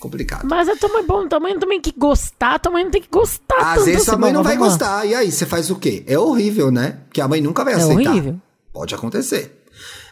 [0.07, 0.47] Complicado.
[0.49, 3.03] Mas a tua mãe, bom, tua mãe também tem que gostar, tua mãe não tem
[3.03, 3.57] que gostar.
[3.59, 5.05] Às vezes sua mãe não vai gostar.
[5.07, 6.05] E aí, você faz o quê?
[6.07, 6.99] É horrível, né?
[7.13, 8.11] Que a mãe nunca vai É aceitar.
[8.11, 8.37] horrível.
[8.73, 9.63] Pode acontecer.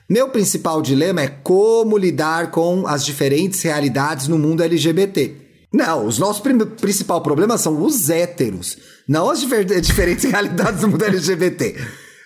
[0.09, 5.35] Meu principal dilema é como lidar com as diferentes realidades no mundo LGBT.
[5.73, 6.43] Não, os nossos
[6.81, 8.79] principal problema são os héteros,
[9.09, 11.77] não as difer- diferentes realidades do mundo LGBT.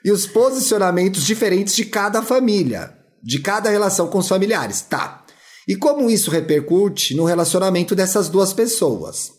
[0.05, 4.81] E os posicionamentos diferentes de cada família, de cada relação com os familiares.
[4.83, 5.23] Tá.
[5.69, 9.31] E como isso repercute no relacionamento dessas duas pessoas?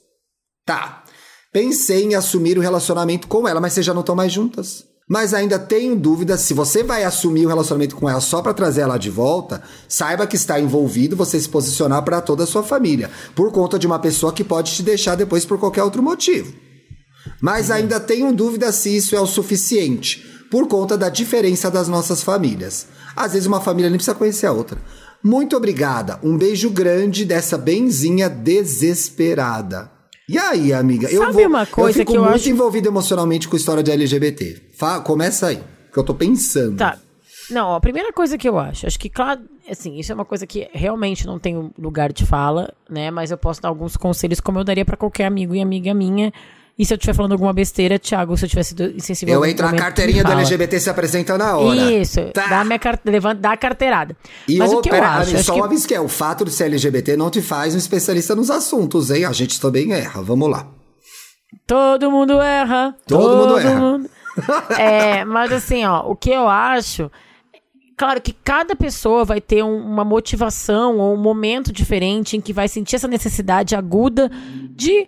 [0.64, 1.04] Tá.
[1.52, 4.84] Pensei em assumir o relacionamento com ela, mas vocês já não estão mais juntas.
[5.10, 8.82] Mas ainda tenho dúvida se você vai assumir o relacionamento com ela só pra trazer
[8.82, 13.10] ela de volta, saiba que está envolvido você se posicionar pra toda a sua família,
[13.34, 16.54] por conta de uma pessoa que pode te deixar depois por qualquer outro motivo.
[17.42, 22.22] Mas ainda tenho dúvida se isso é o suficiente, por conta da diferença das nossas
[22.22, 22.86] famílias.
[23.16, 24.80] Às vezes uma família nem precisa conhecer a outra.
[25.24, 26.20] Muito obrigada.
[26.24, 29.92] Um beijo grande dessa benzinha desesperada.
[30.28, 31.08] E aí, amiga?
[31.10, 33.60] eu Sabe vou, uma coisa eu fico que eu muito acho- envolvido emocionalmente com a
[33.60, 34.62] história de LGBT.
[34.78, 35.60] Fa- começa aí,
[35.92, 36.78] que eu tô pensando.
[36.78, 36.98] Tá.
[37.50, 40.46] Não, a primeira coisa que eu acho, acho que, claro, assim, isso é uma coisa
[40.46, 43.10] que realmente não tem lugar de fala, né?
[43.10, 46.32] Mas eu posso dar alguns conselhos como eu daria pra qualquer amigo e amiga minha.
[46.80, 49.66] E se eu estiver falando alguma besteira, Thiago, se eu tivesse sido insensível Eu entro
[49.66, 50.32] na carteirinha do.
[50.32, 51.76] LGBT se apresenta na hora.
[51.92, 52.48] Isso, Tá.
[52.48, 52.98] dá, a minha car...
[53.04, 54.16] levanta, dá a carteirada.
[54.48, 55.60] E Mas ô, o que eu acho, só que...
[55.60, 58.50] uma vez que é, o fato de ser LGBT não te faz um especialista nos
[58.50, 59.26] assuntos, hein?
[59.26, 60.22] A gente também erra.
[60.22, 60.68] Vamos lá.
[61.68, 62.96] Todo mundo erra.
[63.06, 63.80] Todo mundo erra.
[63.80, 64.10] mundo-
[64.80, 67.12] É, mas assim, ó, o que eu acho.
[67.98, 72.54] Claro que cada pessoa vai ter um- uma motivação ou um momento diferente em que
[72.54, 74.32] vai sentir essa necessidade aguda
[74.72, 75.06] de,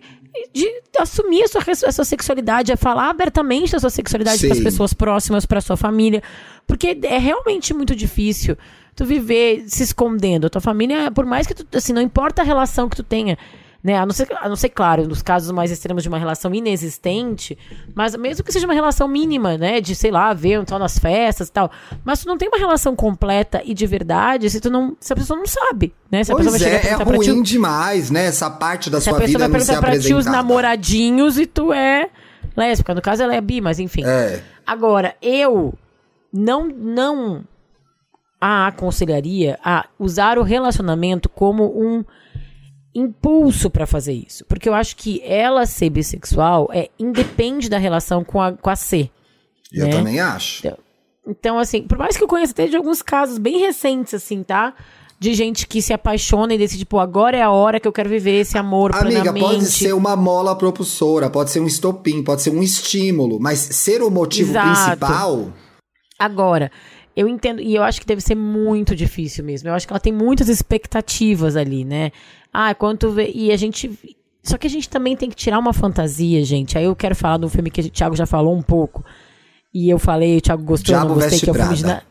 [0.52, 4.62] de assumir a sua, a sua sexualidade, a falar abertamente da sua sexualidade para as
[4.62, 6.22] pessoas próximas, para sua família.
[6.66, 8.56] Porque é realmente muito difícil
[8.94, 10.46] tu viver se escondendo.
[10.46, 13.38] A tua família, por mais que tu, assim, não importa a relação que tu tenha,
[13.82, 13.96] né?
[13.96, 17.58] A não ser, a não ser claro, nos casos mais extremos de uma relação inexistente,
[17.94, 19.80] mas mesmo que seja uma relação mínima, né?
[19.80, 21.70] De, sei lá, ver um tal nas festas e tal.
[22.04, 24.96] Mas tu não tem uma relação completa e de verdade se tu não.
[25.00, 26.22] Se a pessoa não sabe, né?
[26.22, 27.52] Se a pessoa Pois vai chegar é, e é pra ruim ti.
[27.52, 28.26] demais, né?
[28.26, 30.26] Essa parte da Se a sua pessoa vida vai não ser perguntar pra ti os
[30.26, 32.08] namoradinhos e tu é
[32.56, 32.94] lésbica.
[32.94, 34.04] No caso, ela é bi, mas enfim.
[34.04, 34.42] É.
[34.64, 35.74] Agora, eu
[36.32, 37.44] não não
[38.40, 42.04] a aconselharia a usar o relacionamento como um
[42.94, 44.44] impulso pra fazer isso.
[44.46, 48.76] Porque eu acho que ela ser bissexual é independe da relação com a, com a
[48.76, 49.10] C.
[49.72, 49.92] Eu né?
[49.92, 50.62] também acho.
[51.26, 54.74] Então, assim, por mais que eu conheça até de alguns casos bem recentes, assim, tá?
[55.18, 58.10] De gente que se apaixona e decide, pô, agora é a hora que eu quero
[58.10, 59.44] viver esse amor Amiga, plenamente.
[59.44, 64.02] pode ser uma mola propulsora, pode ser um estopim, pode ser um estímulo, mas ser
[64.02, 64.98] o motivo Exato.
[64.98, 65.52] principal.
[66.18, 66.70] Agora,
[67.16, 69.68] eu entendo, e eu acho que deve ser muito difícil mesmo.
[69.68, 72.10] Eu acho que ela tem muitas expectativas ali, né?
[72.52, 73.30] Ah, quanto vê.
[73.34, 73.90] E a gente.
[74.42, 76.76] Só que a gente também tem que tirar uma fantasia, gente.
[76.76, 79.04] Aí eu quero falar do filme que o Thiago já falou um pouco.
[79.72, 81.86] E eu falei, o Thiago gostou, eu Diabo não gostei, que é o filme de.
[81.86, 82.02] Na-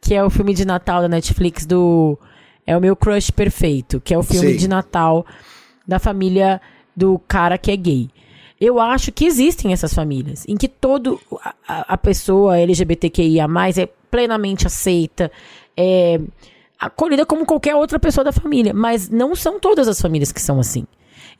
[0.00, 2.18] que é o filme de Natal da Netflix do
[2.66, 4.56] é o meu crush perfeito, que é o filme Sim.
[4.56, 5.24] de Natal
[5.86, 6.60] da família
[6.96, 8.08] do cara que é gay.
[8.60, 13.88] Eu acho que existem essas famílias em que todo a, a- a pessoa LGBTQIA+ é
[14.10, 15.30] plenamente aceita,
[15.76, 16.20] é
[16.80, 20.60] acolhida como qualquer outra pessoa da família, mas não são todas as famílias que são
[20.60, 20.86] assim.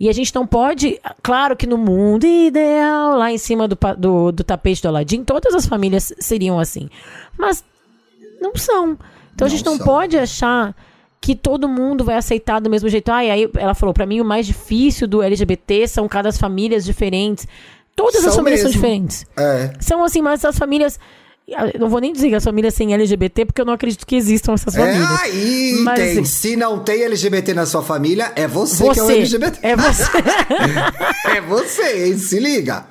[0.01, 4.33] E a gente não pode, claro que no mundo ideal, lá em cima do, do,
[4.33, 6.89] do tapete do Aladim, todas as famílias seriam assim.
[7.37, 7.65] Mas
[8.41, 8.97] não são.
[9.35, 9.87] Então a Não gente não são.
[9.87, 10.75] pode achar
[11.21, 13.11] que todo mundo vai aceitar do mesmo jeito.
[13.11, 16.85] Ah, e aí ela falou, pra mim o mais difícil do LGBT são cada famílias
[16.85, 17.47] diferentes.
[17.97, 18.81] Todas as São famílias são mesmo.
[18.81, 19.27] diferentes.
[19.37, 19.73] É.
[19.81, 20.99] São assim, mas as famílias.
[21.49, 24.15] Eu Não vou nem dizer que as famílias sem LGBT, porque eu não acredito que
[24.17, 25.21] existam essas É famílias.
[25.23, 26.25] aí, Mas, tem.
[26.25, 29.13] Se não tem LGBT na sua família, é você, que é o Você.
[29.15, 29.59] LGBT.
[29.63, 30.03] É você.
[31.37, 32.19] É você, hein?
[32.19, 32.87] Se liga.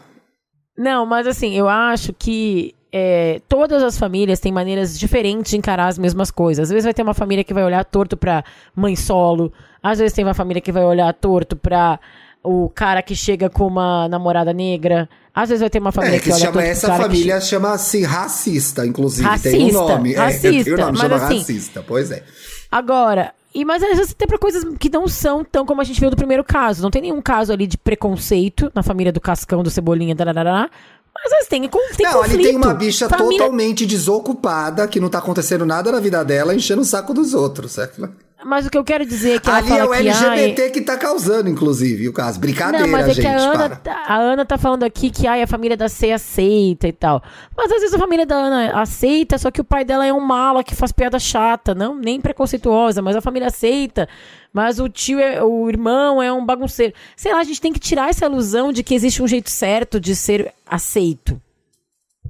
[0.77, 5.87] Não, mas assim, eu acho que é, todas as famílias têm maneiras diferentes de encarar
[5.87, 6.63] as mesmas coisas.
[6.63, 8.43] Às vezes vai ter uma família que vai olhar torto pra
[8.75, 11.99] mãe solo, às vezes tem uma família que vai olhar torto pra
[12.43, 16.19] o cara que chega com uma namorada negra, às vezes vai ter uma família É,
[16.19, 19.23] que, que chama, essa cara que família chama-se racista, inclusive.
[19.39, 20.13] tem Racista, um nome.
[20.13, 21.83] É, racista, tem um nome, mas chama assim- racista.
[21.87, 22.23] Pois é.
[22.71, 25.99] Agora, e mas às vezes tem pra coisas que não são tão como a gente
[25.99, 26.81] viu do primeiro caso.
[26.83, 30.69] Não tem nenhum caso ali de preconceito na família do Cascão, do Cebolinha, darará,
[31.13, 32.23] mas às vezes tem, tem não, conflito.
[32.23, 36.53] ali tem uma bicha Família- totalmente desocupada, que não tá acontecendo nada na vida dela,
[36.53, 38.07] enchendo o saco dos outros, certo?
[38.45, 40.69] Mas o que eu quero dizer é que ela Ali é o que, LGBT ai,
[40.69, 42.39] que tá causando, inclusive, o caso.
[42.39, 43.25] Brincadeira, Não, mas é gente.
[43.25, 43.75] que a Ana, para.
[43.77, 47.23] tá- a Ana tá falando aqui que ai, a família da C aceita e tal.
[47.57, 50.19] Mas às vezes a família da Ana aceita, só que o pai dela é um
[50.19, 54.07] mala que faz piada chata, não nem preconceituosa, mas a família aceita.
[54.53, 56.93] Mas o tio, é, o irmão é um bagunceiro.
[57.15, 59.99] Sei lá, a gente tem que tirar essa ilusão de que existe um jeito certo
[59.99, 61.41] de ser aceito.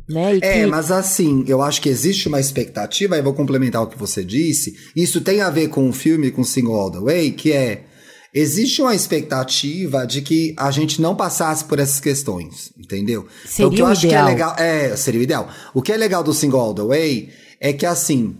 [0.07, 0.37] Né?
[0.41, 3.97] É, que, mas assim, eu acho que existe uma expectativa, aí vou complementar o que
[3.97, 4.75] você disse.
[4.95, 7.83] Isso tem a ver com o filme, com Single All the Way, que é.
[8.33, 13.25] Existe uma expectativa de que a gente não passasse por essas questões, entendeu?
[13.51, 14.25] então, o que Seria eu o acho ideal.
[14.25, 14.55] que é legal.
[14.57, 15.49] É, seria o ideal.
[15.73, 18.35] O que é legal do Single All the Way é que, assim,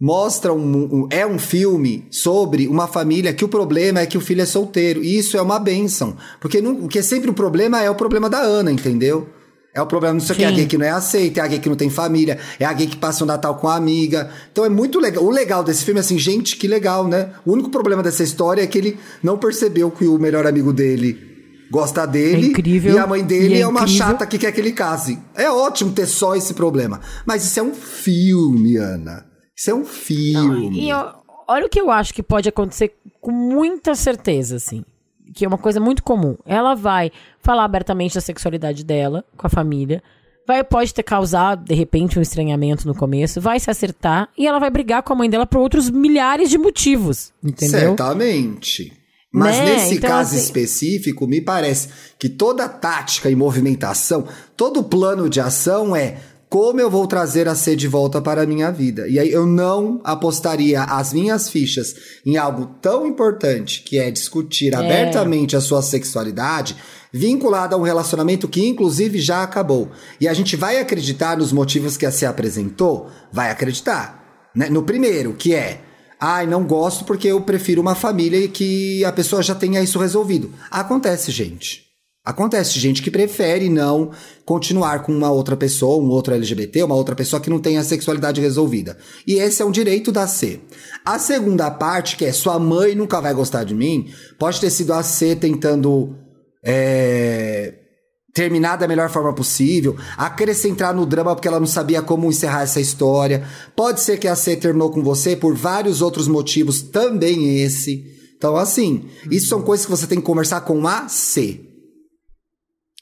[0.00, 4.20] mostra um, um- é um filme sobre uma família que o problema é que o
[4.22, 5.02] filho é solteiro.
[5.04, 6.16] E isso é uma benção.
[6.40, 9.28] Porque, não, porque sempre o problema é o problema da Ana, entendeu?
[9.74, 11.42] É o problema, não sei o que, é a gay que não é aceita, é
[11.42, 13.74] a gay que não tem família, é a gay que passa o Natal com a
[13.74, 14.30] amiga.
[14.52, 15.24] Então é muito legal.
[15.24, 17.30] O legal desse filme é assim, gente, que legal, né?
[17.46, 21.32] O único problema dessa história é que ele não percebeu que o melhor amigo dele
[21.70, 22.48] gosta dele.
[22.48, 24.06] É incrível, E a mãe dele é é, uma incrível.
[24.06, 25.18] chata que quer que ele case.
[25.34, 27.00] É ótimo ter só esse problema.
[27.24, 29.24] Mas isso é um filme, Ana.
[29.56, 30.86] Isso é um filme.
[30.86, 31.14] E ó,
[31.48, 34.84] olha o que eu acho que pode acontecer com muita certeza, assim.
[35.34, 36.36] Que é uma coisa muito comum.
[36.44, 40.02] Ela vai falar abertamente da sexualidade dela com a família.
[40.46, 43.40] Vai, pode ter causado, de repente, um estranhamento no começo.
[43.40, 46.58] Vai se acertar e ela vai brigar com a mãe dela por outros milhares de
[46.58, 47.32] motivos.
[47.42, 47.80] Entendeu?
[47.80, 48.92] Certamente.
[49.32, 49.64] Mas Né?
[49.64, 55.40] nesse Então, caso assim- específico, me parece que toda tática e movimentação, todo plano de
[55.40, 56.18] ação é
[56.52, 59.08] como eu vou trazer a C de volta para a minha vida.
[59.08, 64.76] E aí eu não apostaria as minhas fichas em algo tão importante que é discutir
[64.76, 66.76] abertamente a sua sexualidade,
[67.10, 69.88] vinculada a um relacionamento que inclusive já acabou.
[70.20, 73.08] E a gente vai acreditar nos motivos que a C apresentou?
[73.32, 74.50] Vai acreditar.
[74.54, 74.68] né?
[74.68, 75.80] No primeiro, que é
[76.20, 79.98] Ai, não gosto porque eu prefiro uma família e que a pessoa já tenha isso
[79.98, 80.52] resolvido.
[80.70, 81.91] Acontece, gente.
[82.24, 84.12] Acontece gente que prefere não
[84.44, 87.82] continuar com uma outra pessoa, um outro LGBT, uma outra pessoa que não tem a
[87.82, 88.96] sexualidade resolvida.
[89.26, 90.60] E esse é um direito da C.
[91.04, 94.08] A segunda parte, que é sua mãe nunca vai gostar de mim,
[94.38, 96.16] pode ter sido a C tentando
[96.64, 97.74] é,
[98.32, 102.80] terminar da melhor forma possível, acrescentar no drama porque ela não sabia como encerrar essa
[102.80, 103.44] história.
[103.74, 108.04] Pode ser que a C terminou com você por vários outros motivos, também esse.
[108.36, 111.71] Então, assim, isso são coisas que você tem que conversar com a C.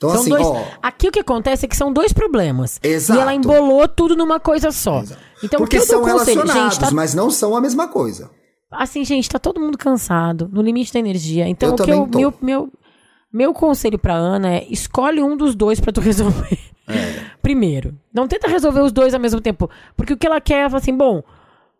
[0.00, 0.64] Então, São assim, dois- ó.
[0.82, 2.80] Aqui o que acontece é que são dois problemas.
[2.82, 3.18] Exato.
[3.18, 5.02] E ela embolou tudo numa coisa só.
[5.44, 8.30] Então, porque são conselho, relacionados, gente, tá mas não são a mesma coisa.
[8.70, 11.46] Assim, gente, tá todo mundo cansado, no limite da energia.
[11.46, 12.18] Então, Eu o que eu, tô.
[12.18, 12.72] meu, meu,
[13.30, 16.58] meu conselho pra Ana é escolhe um dos dois pra tu resolver.
[16.88, 17.20] É.
[17.42, 17.94] Primeiro.
[18.14, 19.68] Não tenta resolver os dois ao mesmo tempo.
[19.96, 21.22] Porque o que ela quer é falar assim, bom,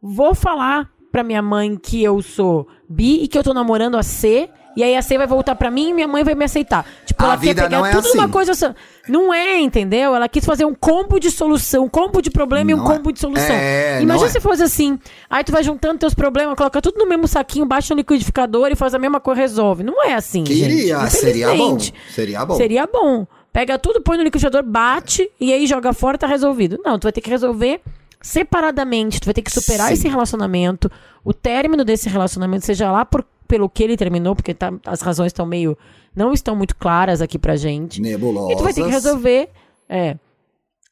[0.03, 4.03] vou falar pra minha mãe que eu sou bi e que eu tô namorando a
[4.03, 4.51] C.
[4.77, 6.87] E aí a C vai voltar pra mim e minha mãe vai me aceitar.
[7.05, 8.33] Tipo, A ela quer pegar não é tudo numa assim.
[8.33, 8.73] coisa só.
[9.09, 10.15] Não é, entendeu?
[10.15, 12.97] Ela quis fazer um combo de solução, um combo de problema e um Não é.
[12.97, 13.55] combo de solução.
[13.57, 14.29] É, Imagina não é.
[14.29, 14.99] se fosse assim.
[15.29, 18.77] Aí tu vai juntando teus problemas, coloca tudo no mesmo saquinho, baixa no liquidificador e
[18.77, 19.83] faz a mesma coisa, resolve.
[19.83, 21.11] Não é assim, Queria, gente.
[21.17, 21.79] seria bom.
[22.11, 22.57] Seria bom.
[22.57, 23.27] Seria bom.
[23.53, 26.79] Pega tudo, põe no liquidificador, bate e aí joga fora tá resolvido.
[26.85, 27.81] Não, tu vai ter que resolver
[28.23, 29.21] separadamente.
[29.21, 29.95] Tu vai ter que superar Sim.
[29.95, 30.91] esse relacionamento.
[31.25, 35.31] O término desse relacionamento, seja lá por, pelo que ele terminou, porque tá- as razões
[35.31, 35.77] estão meio.
[36.15, 38.01] não estão muito claras aqui pra gente.
[38.01, 38.53] Nebulosas.
[38.53, 39.49] E tu vai ter que resolver.
[39.89, 40.17] É.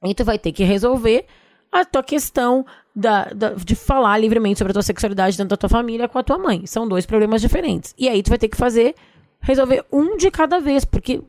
[0.04, 1.24] E tu vai ter que resolver
[1.72, 5.68] a tua questão da, da- de falar livremente sobre a tua sexualidade dentro da tua
[5.68, 6.66] família com a tua mãe.
[6.66, 7.94] São dois problemas diferentes.
[7.96, 8.94] E aí tu vai ter que fazer,
[9.40, 11.20] resolver um de cada vez, porque,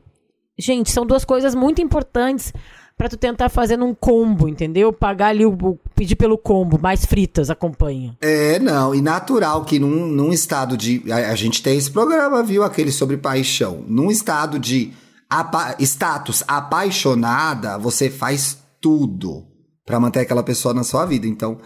[0.58, 2.52] gente, são duas coisas muito importantes
[3.00, 4.92] pra tu tentar fazer num combo, entendeu?
[4.92, 8.14] Pagar ali o, o- pedir pelo combo, mais fritas acompanha.
[8.20, 11.02] É, não, e natural que num, num estado de.
[11.10, 12.62] A, a gente tem esse programa, viu?
[12.62, 13.82] Aquele sobre paixão.
[13.88, 14.92] Num estado de
[15.30, 19.46] apa- status apaixonada, você faz tudo
[19.86, 21.26] pra manter aquela pessoa na sua vida.
[21.26, 21.56] Então,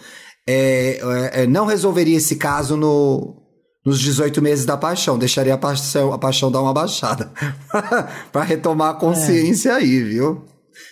[0.49, 1.01] é,
[1.35, 3.43] é, é, não resolveria esse caso no,
[3.85, 5.19] nos 18 meses da paixão.
[5.19, 7.33] Deixaria a paixão, a paixão dar uma baixada.
[8.31, 10.45] pra retomar a consciência aí, viu?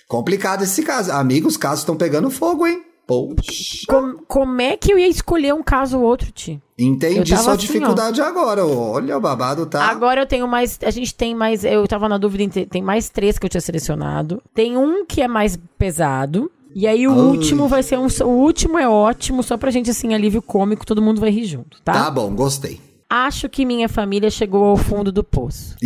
[0.09, 1.13] Complicado esse caso.
[1.13, 2.83] Amigos, os casos estão pegando fogo, hein?
[3.07, 3.85] Poxa.
[3.89, 6.61] Com- como é que eu ia escolher um caso ou outro, Ti?
[6.79, 8.65] Entendi sua assim, dificuldade agora.
[8.65, 9.85] Olha, o babado tá.
[9.89, 10.79] Agora eu tenho mais.
[10.85, 11.65] A gente tem mais.
[11.65, 12.65] Eu tava na dúvida.
[12.67, 14.43] Tem mais três que eu tinha selecionado.
[14.55, 16.51] Tem um que é mais pesado.
[16.75, 17.19] E aí o Ai.
[17.19, 18.07] último vai ser um.
[18.25, 21.83] O último é ótimo, só pra gente, assim, alívio cômico, todo mundo vai rir junto,
[21.83, 21.93] tá?
[21.93, 22.81] Tá bom, gostei.
[23.11, 25.77] Acho que minha família chegou ao fundo do poço.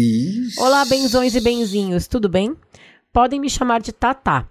[0.58, 2.54] Olá, benzões e benzinhos, tudo bem?
[3.16, 4.44] Podem me chamar de Tatá.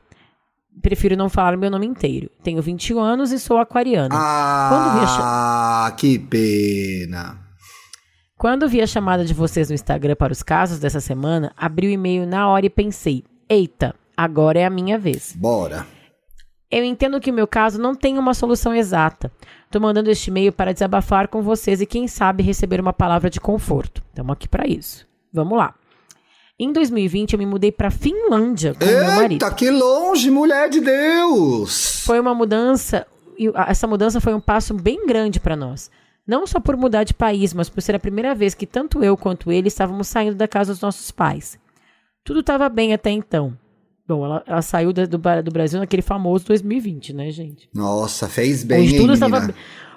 [0.81, 2.31] prefiro não falar meu nome inteiro.
[2.41, 4.15] Tenho 21 anos e sou aquariana.
[4.17, 7.37] Ah, que pena.
[8.35, 11.91] Quando vi a chamada de vocês no Instagram para os casos dessa semana, abri o
[11.91, 15.35] e-mail na hora e pensei: eita, agora é a minha vez.
[15.37, 15.85] Bora.
[16.71, 19.31] Eu entendo que o meu caso não tem uma solução exata.
[19.67, 23.39] Estou mandando este e-mail para desabafar com vocês e, quem sabe, receber uma palavra de
[23.39, 24.01] conforto.
[24.09, 25.07] Estamos aqui para isso.
[25.31, 25.75] Vamos lá.
[26.57, 29.55] Em 2020, eu me mudei para Finlândia com Eita, meu marido.
[29.55, 32.01] que longe, mulher de Deus!
[32.05, 33.05] Foi uma mudança,
[33.37, 35.91] e essa mudança foi um passo bem grande para nós.
[36.25, 39.17] Não só por mudar de país, mas por ser a primeira vez que tanto eu
[39.17, 41.59] quanto ele estávamos saindo da casa dos nossos pais.
[42.23, 43.55] Tudo estava bem até então.
[44.07, 47.69] Bom, ela, ela saiu do, do, do Brasil naquele famoso 2020, né, gente?
[47.73, 49.55] Nossa, fez bem, onde hein, tudo, estava, menina?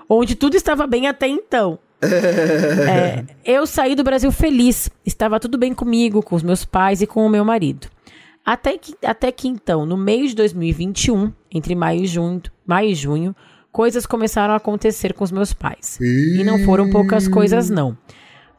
[0.09, 1.79] onde tudo estava bem até então.
[2.03, 4.89] É, eu saí do Brasil feliz.
[5.05, 7.89] Estava tudo bem comigo, com os meus pais e com o meu marido.
[8.45, 12.95] Até que, até que então, no meio de 2021, entre maio e junho, maio e
[12.95, 13.37] junho,
[13.71, 15.99] coisas começaram a acontecer com os meus pais.
[16.01, 17.97] E não foram poucas coisas, não.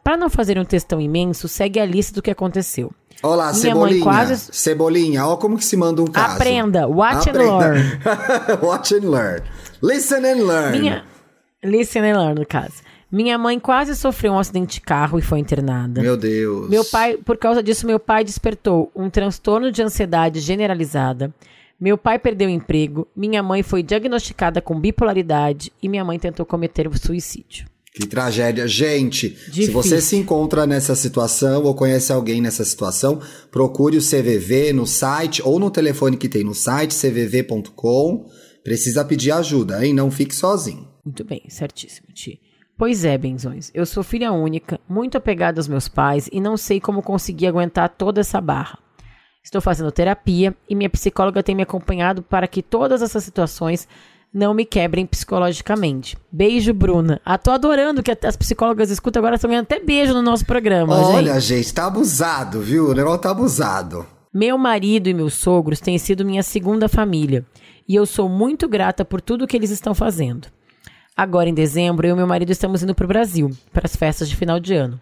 [0.04, 2.92] Para não fazer um textão imenso, segue a lista do que aconteceu.
[3.22, 4.04] Olá, Minha Cebolinha.
[4.04, 6.36] quase- Cebolinha, ó como que se manda um caso.
[6.36, 7.58] Aprenda, watch and Aprenda.
[7.58, 8.00] learn.
[8.66, 9.42] Watch and learn.
[9.82, 10.72] Listen and learn.
[10.80, 11.04] Minha,
[11.64, 12.76] listen and learn, no caso.
[13.12, 16.01] Minha mãe quase sofreu um acidente de carro e foi internada.
[16.01, 16.70] Meu Deus.
[16.70, 21.34] Meu pai, por causa disso, meu pai despertou um transtorno de ansiedade generalizada.
[21.80, 23.07] Meu pai perdeu o emprego.
[23.16, 27.66] Minha mãe foi diagnosticada com bipolaridade e minha mãe tentou cometer o suicídio.
[27.93, 28.68] Que tragédia.
[28.68, 29.74] Gente, se Difícil.
[29.74, 35.41] você se encontra nessa situação ou conhece alguém nessa situação, procure o CVV no site
[35.43, 38.30] ou no telefone que tem no site, cvv.com.
[38.64, 39.93] Precisa pedir ajuda, hein?
[39.93, 40.88] Não fique sozinho.
[41.03, 42.39] Muito bem, certíssimo, Ti.
[42.80, 43.69] Pois é, benzões.
[43.73, 47.89] Eu sou filha única, muito apegada aos meus pais e não sei como conseguir aguentar
[47.89, 48.80] toda essa barra.
[49.43, 53.86] Estou fazendo terapia e minha psicóloga tem me acompanhado para que todas essas situações
[54.34, 56.17] não me quebrem psicologicamente.
[56.32, 57.19] Beijo, Bruna.
[57.25, 60.95] Ah, tô adorando que as psicólogas escutam agora estão ganhando até beijo no nosso programa,
[61.03, 61.15] gente.
[61.15, 62.91] Olha, gente, tá abusado, viu?
[62.91, 64.05] O negócio tá abusado.
[64.34, 67.45] Meu marido e meus sogros têm sido minha segunda família
[67.86, 70.47] e eu sou muito grata por tudo que eles estão fazendo.
[71.20, 74.30] Agora, em dezembro, eu e meu marido estamos indo para o Brasil, para as festas
[74.30, 74.97] de final de ano.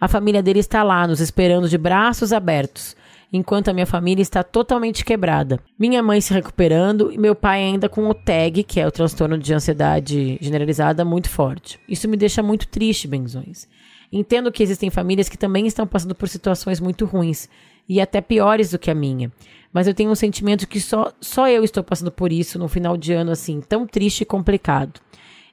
[0.00, 2.96] A família dele está lá, nos esperando de braços abertos,
[3.30, 5.60] enquanto a minha família está totalmente quebrada.
[5.78, 9.36] Minha mãe se recuperando e meu pai ainda com o TAG, que é o transtorno
[9.36, 11.78] de ansiedade generalizada, muito forte.
[11.86, 13.68] Isso me deixa muito triste, benzões.
[14.10, 17.46] Entendo que existem famílias que também estão passando por situações muito ruins
[17.86, 19.30] e até piores do que a minha.
[19.70, 22.96] Mas eu tenho um sentimento que só, só eu estou passando por isso no final
[22.96, 24.98] de ano assim, tão triste e complicado.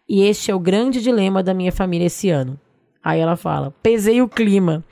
[0.07, 2.59] E este é o grande dilema da minha família esse ano.
[3.03, 4.83] Aí ela fala: pesei o clima.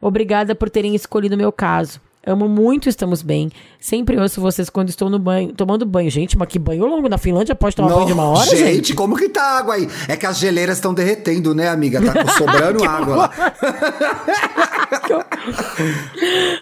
[0.00, 2.00] Obrigada por terem escolhido meu caso.
[2.28, 3.50] Amo muito, estamos bem.
[3.80, 6.10] Sempre ouço vocês quando estou no banho, tomando banho.
[6.10, 7.08] Gente, mas que banho longo.
[7.08, 8.94] Na Finlândia pode tomar banho de uma hora, gente, gente?
[8.94, 9.88] como que tá água aí?
[10.06, 12.02] É que as geleiras estão derretendo, né, amiga?
[12.02, 13.30] Tá sobrando água lá.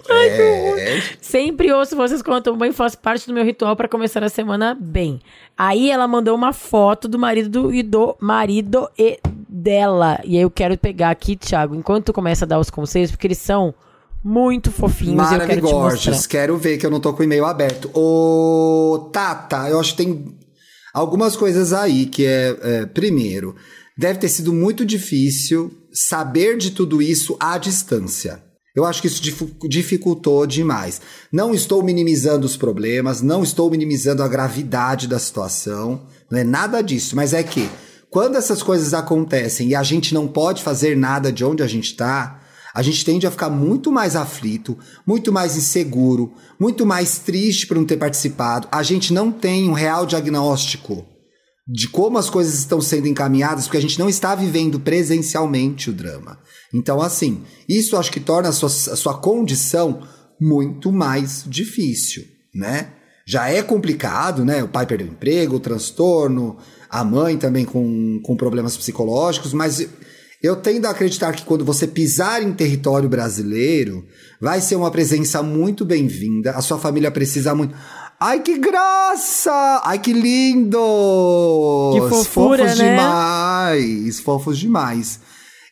[0.09, 4.29] é, Sempre ouço vocês quando tomam banho, faz parte do meu ritual para começar a
[4.29, 5.21] semana bem.
[5.59, 10.21] Aí ela mandou uma foto do marido do, e do marido e dela.
[10.23, 13.27] E aí eu quero pegar aqui, Thiago, enquanto tu começa a dar os conselhos, porque
[13.27, 13.75] eles são
[14.27, 15.79] muito fofinhos e eu quero te mostrar.
[15.79, 16.27] Maravilhosos.
[16.27, 17.89] Quero ver que eu não tô com o e-mail aberto.
[17.95, 20.37] Ô, Tata, eu acho que tem
[20.93, 23.55] algumas coisas aí que é, é, primeiro,
[23.97, 28.43] deve ter sido muito difícil saber de tudo isso à distância.
[28.75, 29.23] Eu acho que isso
[29.69, 31.01] dificultou demais.
[31.33, 36.83] Não estou minimizando os problemas, não estou minimizando a gravidade da situação, não é nada
[36.83, 37.71] disso, mas é que
[38.11, 41.93] quando essas coisas acontecem e a gente não pode fazer nada de onde a gente
[41.93, 42.43] está,
[42.77, 47.75] a gente tende a ficar muito mais aflito, muito mais inseguro, muito mais triste por
[47.75, 48.69] não ter participado.
[48.71, 51.03] A gente não tem um real diagnóstico
[51.67, 55.93] de como as coisas estão sendo encaminhadas, porque a gente não está vivendo presencialmente o
[55.95, 56.39] drama.
[56.75, 60.03] Então, assim, isso acho que torna a sua, a sua condição
[60.39, 62.25] muito mais difícil,
[62.55, 62.93] né?
[63.27, 64.63] Já é complicado, né?
[64.63, 66.59] O pai perdeu o emprego, o transtorno,
[66.91, 69.89] a mãe também com, com problemas psicológicos, mas
[70.43, 74.05] eu tendo a acreditar que quando você pisar em território brasileiro,
[74.41, 76.53] vai ser uma presença muito bem-vinda.
[76.53, 77.75] A sua família precisa muito.
[78.21, 79.83] Ai, que graça!
[79.85, 80.79] Ai, que lindo!
[81.95, 82.91] Que fofura, Fofos né?
[82.91, 84.21] demais!
[84.21, 85.21] Fofos demais.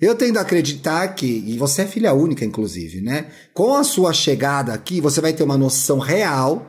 [0.01, 3.29] Eu tendo a acreditar que, e você é filha única, inclusive, né?
[3.55, 6.67] Com a sua chegada aqui, você vai ter uma noção real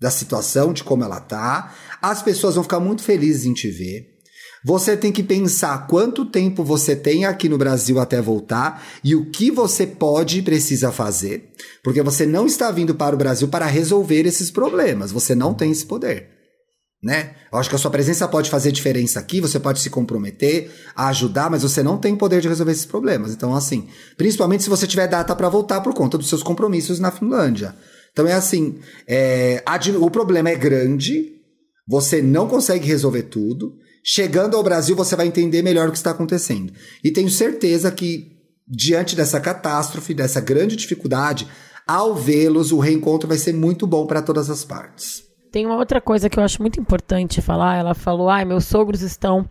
[0.00, 1.72] da situação, de como ela tá.
[2.00, 4.11] As pessoas vão ficar muito felizes em te ver.
[4.64, 9.30] Você tem que pensar quanto tempo você tem aqui no Brasil até voltar e o
[9.30, 11.50] que você pode e precisa fazer,
[11.82, 15.72] porque você não está vindo para o Brasil para resolver esses problemas, você não tem
[15.72, 16.28] esse poder.
[17.02, 17.34] Né?
[17.52, 21.08] Eu acho que a sua presença pode fazer diferença aqui, você pode se comprometer a
[21.08, 23.32] ajudar, mas você não tem poder de resolver esses problemas.
[23.32, 27.10] Então, assim, principalmente se você tiver data para voltar por conta dos seus compromissos na
[27.10, 27.74] Finlândia.
[28.12, 29.64] Então é assim, é,
[29.98, 31.32] o problema é grande,
[31.88, 36.10] você não consegue resolver tudo, Chegando ao Brasil, você vai entender melhor o que está
[36.10, 36.72] acontecendo.
[37.04, 38.36] E tenho certeza que,
[38.66, 41.46] diante dessa catástrofe, dessa grande dificuldade,
[41.86, 45.24] ao vê-los, o reencontro vai ser muito bom para todas as partes.
[45.52, 47.76] Tem uma outra coisa que eu acho muito importante falar.
[47.76, 49.48] Ela falou: ai, meus sogros estão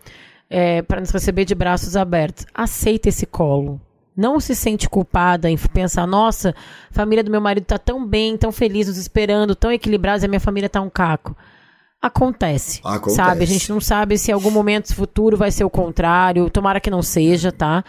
[0.49, 2.45] é, para nos receber de braços abertos.
[2.53, 3.79] Aceita esse colo.
[4.17, 6.53] Não se sente culpada em pensar, nossa,
[6.89, 10.25] a família do meu marido está tão bem, tão feliz, nos esperando, tão equilibrados, e
[10.25, 11.35] a minha família está um caco.
[12.01, 13.15] Acontece, Acontece.
[13.15, 13.43] Sabe?
[13.43, 16.49] A gente não sabe se em algum momento futuro vai ser o contrário.
[16.49, 17.83] Tomara que não seja, tá?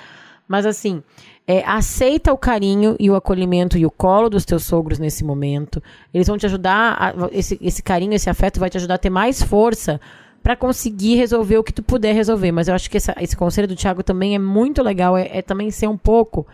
[0.47, 1.03] Mas assim,
[1.47, 5.83] é, aceita o carinho e o acolhimento e o colo dos teus sogros nesse momento.
[6.13, 9.09] Eles vão te ajudar, a, esse, esse carinho, esse afeto vai te ajudar a ter
[9.09, 9.99] mais força
[10.43, 12.53] para conseguir resolver o que tu puder resolver.
[12.53, 15.17] Mas eu acho que essa, esse conselho do Thiago também é muito legal.
[15.17, 16.47] É, é, também ser um pouco.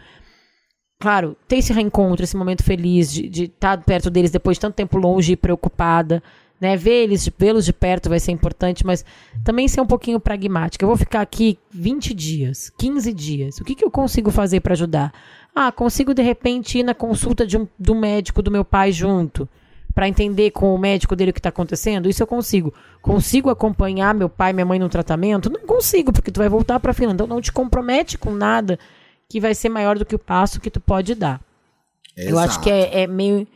[1.01, 4.61] Claro, ter esse reencontro, esse momento feliz de, de estar tá perto deles depois de
[4.61, 6.23] tanto tempo longe e preocupada
[6.61, 6.77] né?
[6.77, 9.05] Ver eles, vê-los de perto vai ser importante, mas
[9.45, 10.85] também ser um pouquinho pragmática.
[10.85, 13.59] Eu vou ficar aqui 20 dias, 15 dias.
[13.59, 15.13] O que, que eu consigo fazer para ajudar?
[15.55, 19.49] Ah, consigo de repente ir na consulta de um, do médico do meu pai junto,
[19.95, 22.09] para entender com o médico dele o que está acontecendo?
[22.09, 22.73] Isso eu consigo.
[23.03, 25.51] Consigo acompanhar meu pai e minha mãe no tratamento?
[25.51, 27.25] Não consigo, porque tu vai voltar para a Finlândia.
[27.25, 28.79] Então não te compromete com nada
[29.29, 31.41] que vai ser maior do que o passo que tu pode dar.
[32.17, 32.33] Exato.
[32.33, 33.47] Eu acho que é, é meio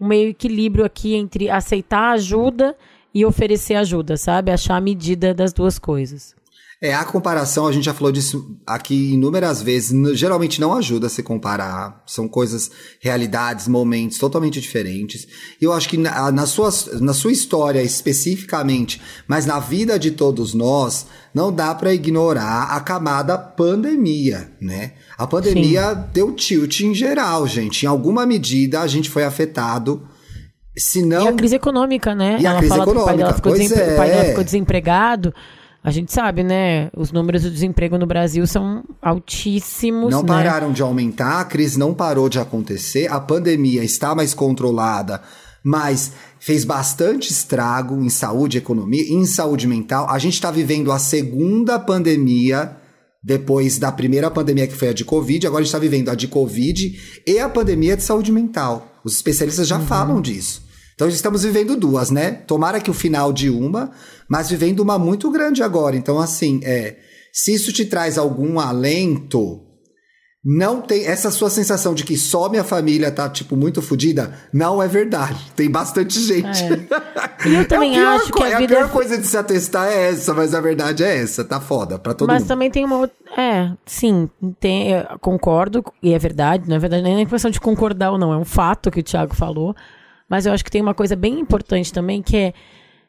[0.00, 2.76] um meio equilíbrio aqui entre aceitar ajuda
[3.12, 4.50] e oferecer ajuda, sabe?
[4.50, 6.34] Achar a medida das duas coisas.
[6.82, 11.10] É, a comparação, a gente já falou disso aqui inúmeras vezes, geralmente não ajuda a
[11.10, 12.02] se comparar.
[12.06, 12.70] São coisas,
[13.02, 15.28] realidades, momentos totalmente diferentes.
[15.60, 20.12] E eu acho que na, na, sua, na sua história especificamente, mas na vida de
[20.12, 24.92] todos nós, não dá para ignorar a camada pandemia, né?
[25.18, 26.04] A pandemia Sim.
[26.14, 27.82] deu tilt em geral, gente.
[27.82, 30.08] Em alguma medida a gente foi afetado.
[30.78, 31.26] Se não...
[31.26, 32.38] E a crise econômica, né?
[32.40, 33.16] E Ela a crise econômica.
[33.18, 33.82] Dela ficou, desempre...
[33.82, 34.24] é.
[34.30, 35.34] ficou desempregado.
[35.82, 36.90] A gente sabe, né?
[36.94, 40.10] Os números do desemprego no Brasil são altíssimos.
[40.10, 40.28] Não né?
[40.28, 45.22] pararam de aumentar, a crise não parou de acontecer, a pandemia está mais controlada,
[45.64, 50.06] mas fez bastante estrago em saúde, economia, em saúde mental.
[50.10, 52.76] A gente está vivendo a segunda pandemia
[53.22, 56.14] depois da primeira pandemia que foi a de Covid, agora a gente está vivendo a
[56.14, 59.00] de Covid e a pandemia de saúde mental.
[59.04, 59.86] Os especialistas já uhum.
[59.86, 60.62] falam disso.
[61.00, 62.30] Então estamos vivendo duas, né?
[62.30, 63.90] Tomara que o final de uma,
[64.28, 65.96] mas vivendo uma muito grande agora.
[65.96, 66.98] Então, assim, é,
[67.32, 69.62] se isso te traz algum alento,
[70.44, 74.82] não tem essa sua sensação de que só minha família tá, tipo, muito fodida, não
[74.82, 75.40] é verdade.
[75.56, 76.64] Tem bastante gente.
[76.64, 77.48] É.
[77.48, 80.34] E eu também é acho que a, a pior coisa de se atestar é essa,
[80.34, 82.42] mas a verdade é essa, tá foda pra todo mas mundo.
[82.42, 83.16] Mas também tem uma outra...
[83.38, 84.28] É, sim,
[84.60, 84.90] tem,
[85.22, 88.36] concordo, e é verdade, não é verdade nem é questão de concordar ou não, é
[88.36, 89.74] um fato que o Thiago falou.
[90.30, 92.54] Mas eu acho que tem uma coisa bem importante também que é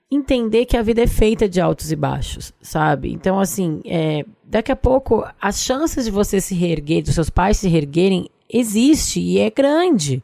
[0.09, 3.13] entender que a vida é feita de altos e baixos, sabe?
[3.13, 7.57] Então, assim, é, daqui a pouco as chances de você se reerguer, dos seus pais
[7.57, 10.21] se reerguerem, existe e é grande,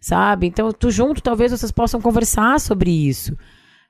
[0.00, 0.46] sabe?
[0.46, 3.36] Então, tu junto, talvez vocês possam conversar sobre isso.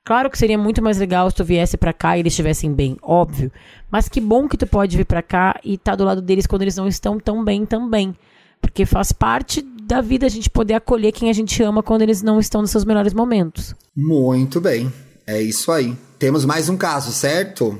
[0.03, 2.97] Claro que seria muito mais legal se tu viesse para cá e eles estivessem bem,
[3.01, 3.51] óbvio.
[3.89, 6.63] Mas que bom que tu pode vir para cá e tá do lado deles quando
[6.63, 8.15] eles não estão tão bem também.
[8.61, 12.21] Porque faz parte da vida a gente poder acolher quem a gente ama quando eles
[12.21, 13.73] não estão nos seus melhores momentos.
[13.95, 14.93] Muito bem.
[15.25, 15.97] É isso aí.
[16.19, 17.77] Temos mais um caso, certo?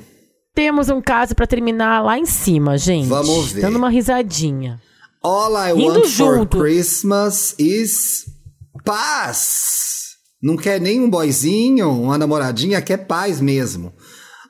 [0.52, 3.06] Temos um caso para terminar lá em cima, gente.
[3.06, 3.62] Vamos ver.
[3.62, 4.80] Dando uma risadinha.
[5.22, 6.56] All I want junto.
[6.58, 8.26] for Christmas is
[8.84, 10.16] paz.
[10.42, 13.92] Não quer nem um boyzinho, uma namoradinha, quer paz mesmo.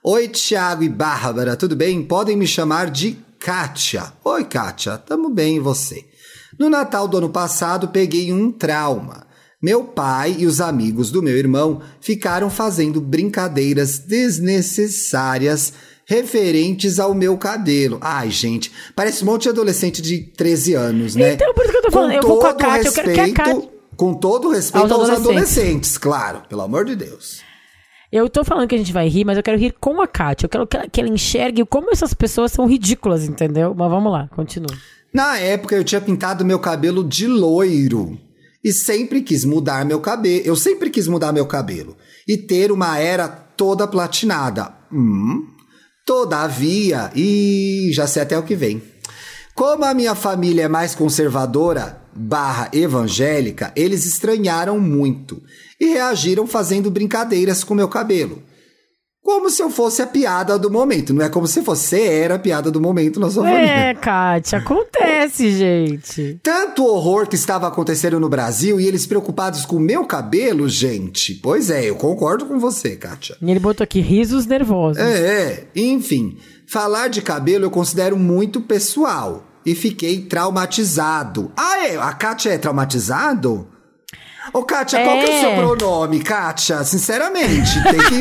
[0.03, 2.03] Oi, Thiago e Bárbara, tudo bem?
[2.03, 4.13] Podem me chamar de Kátia.
[4.25, 6.10] Oi, Kátia, tamo bem e você?
[6.61, 9.27] No Natal do ano passado, peguei um trauma.
[9.63, 15.73] Meu pai e os amigos do meu irmão ficaram fazendo brincadeiras desnecessárias
[16.05, 17.97] referentes ao meu cabelo.
[18.03, 21.33] Ai, gente, parece um monte de adolescente de 13 anos, né?
[21.33, 23.15] Então, por isso que eu tô falando, com eu vou com a Kátia, respeito, eu
[23.15, 23.71] quero que a Kátia...
[23.97, 25.57] Com todo respeito aos, aos adolescentes.
[25.57, 27.41] adolescentes, claro, pelo amor de Deus.
[28.13, 30.45] Eu tô falando que a gente vai rir, mas eu quero rir com a Kátia.
[30.45, 33.75] Eu quero que ela, que ela enxergue como essas pessoas são ridículas, entendeu?
[33.75, 34.77] Mas vamos lá, continua.
[35.13, 38.19] Na época eu tinha pintado meu cabelo de loiro
[38.63, 40.43] e sempre quis mudar meu cabelo.
[40.45, 41.97] Eu sempre quis mudar meu cabelo
[42.29, 44.73] e ter uma era toda platinada.
[44.93, 45.47] Hum.
[46.07, 48.83] Todavia, e já sei até o que vem.
[49.55, 55.43] Como a minha família é mais conservadora barra evangélica, eles estranharam muito
[55.81, 58.43] e reagiram fazendo brincadeiras com meu cabelo.
[59.23, 61.13] Como se eu fosse a piada do momento.
[61.13, 63.91] Não é como se você era a piada do momento na sua família.
[63.91, 66.41] É, Kátia, acontece, gente.
[66.43, 71.35] Tanto horror que estava acontecendo no Brasil e eles preocupados com o meu cabelo, gente.
[71.35, 73.37] Pois é, eu concordo com você, Kátia.
[73.41, 75.03] E ele botou aqui risos nervosos.
[75.03, 75.69] É, é.
[75.75, 79.47] Enfim, falar de cabelo eu considero muito pessoal.
[79.65, 81.53] E fiquei traumatizado.
[81.57, 81.97] Ah, é?
[81.97, 83.69] A Kátia é traumatizado?
[84.53, 85.41] Ô, Kátia, qual que é o É.
[85.41, 86.83] seu pronome, Kátia?
[86.85, 88.21] Sinceramente, tem que.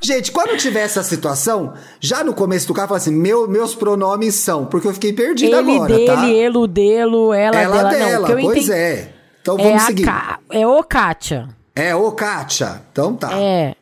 [0.06, 4.34] Gente, quando tiver essa situação, já no começo do carro, fala assim: meu, meus pronomes
[4.36, 6.26] são, porque eu fiquei perdida ele agora, dele, tá?
[6.28, 7.90] ele dele, ela, Ela dela.
[7.90, 9.14] dela, Não, o pois entendi é.
[9.42, 10.06] Então é vamos a seguir.
[10.50, 11.48] É o Kátia.
[11.74, 12.82] É, ô, Kátia.
[12.92, 13.32] Então tá.
[13.36, 13.74] É.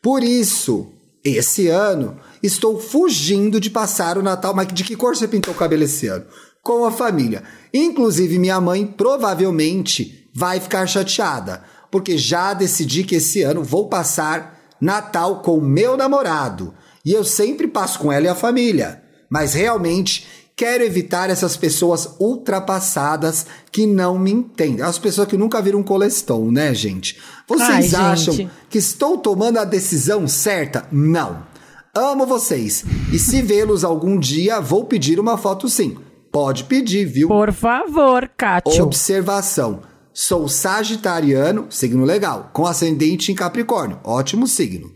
[0.00, 0.92] Por isso,
[1.24, 4.54] esse ano, estou fugindo de passar o Natal.
[4.54, 6.24] Mas de que cor você pintou o cabelo esse ano?
[6.62, 7.42] Com a família.
[7.74, 14.60] Inclusive, minha mãe provavelmente vai ficar chateada, porque já decidi que esse ano vou passar
[14.78, 16.74] Natal com meu namorado.
[17.02, 19.02] E eu sempre passo com ela e a família.
[19.30, 24.82] Mas realmente quero evitar essas pessoas ultrapassadas que não me entendem.
[24.82, 27.18] As pessoas que nunca viram colestão, né, gente?
[27.48, 28.50] Vocês Ai, acham gente.
[28.68, 30.86] que estou tomando a decisão certa?
[30.92, 31.46] Não.
[31.94, 32.84] Amo vocês.
[33.10, 35.96] E se vê-los algum dia, vou pedir uma foto sim.
[36.30, 37.28] Pode pedir, viu?
[37.28, 38.84] Por favor, Kátia.
[38.84, 39.80] Observação.
[40.18, 44.00] Sou sagitariano, signo legal, com ascendente em Capricórnio.
[44.02, 44.90] Ótimo signo.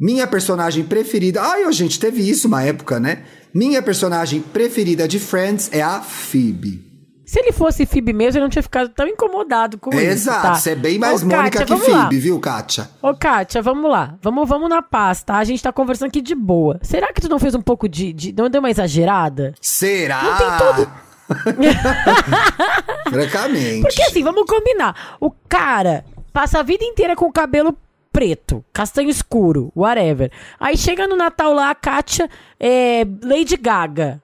[0.00, 1.40] Minha personagem preferida.
[1.40, 3.22] Ai, ô, gente, teve isso uma época, né?
[3.54, 6.90] Minha personagem preferida de Friends é a Phoebe.
[7.24, 10.00] Se ele fosse Phoebe mesmo, ele não tinha ficado tão incomodado com isso.
[10.00, 10.54] Exato, tá?
[10.56, 12.00] você é bem mais Ô, Mônica Kátia, que vamos lá.
[12.02, 12.90] Phoebe, viu, Kátia?
[13.00, 14.18] Ô, Kátia, vamos lá.
[14.20, 15.36] Vamos, vamos na paz, tá?
[15.36, 16.80] A gente tá conversando aqui de boa.
[16.82, 18.12] Será que tu não fez um pouco de.
[18.12, 19.54] de não deu uma exagerada?
[19.60, 20.20] Será?
[20.20, 21.11] Não tem todo-
[23.08, 23.82] Francamente.
[23.82, 25.16] Porque assim, vamos combinar.
[25.20, 27.76] O cara passa a vida inteira com o cabelo
[28.12, 30.30] preto, castanho escuro, whatever.
[30.60, 32.28] Aí chega no Natal lá, a Kátia
[32.60, 34.20] é Lady Gaga.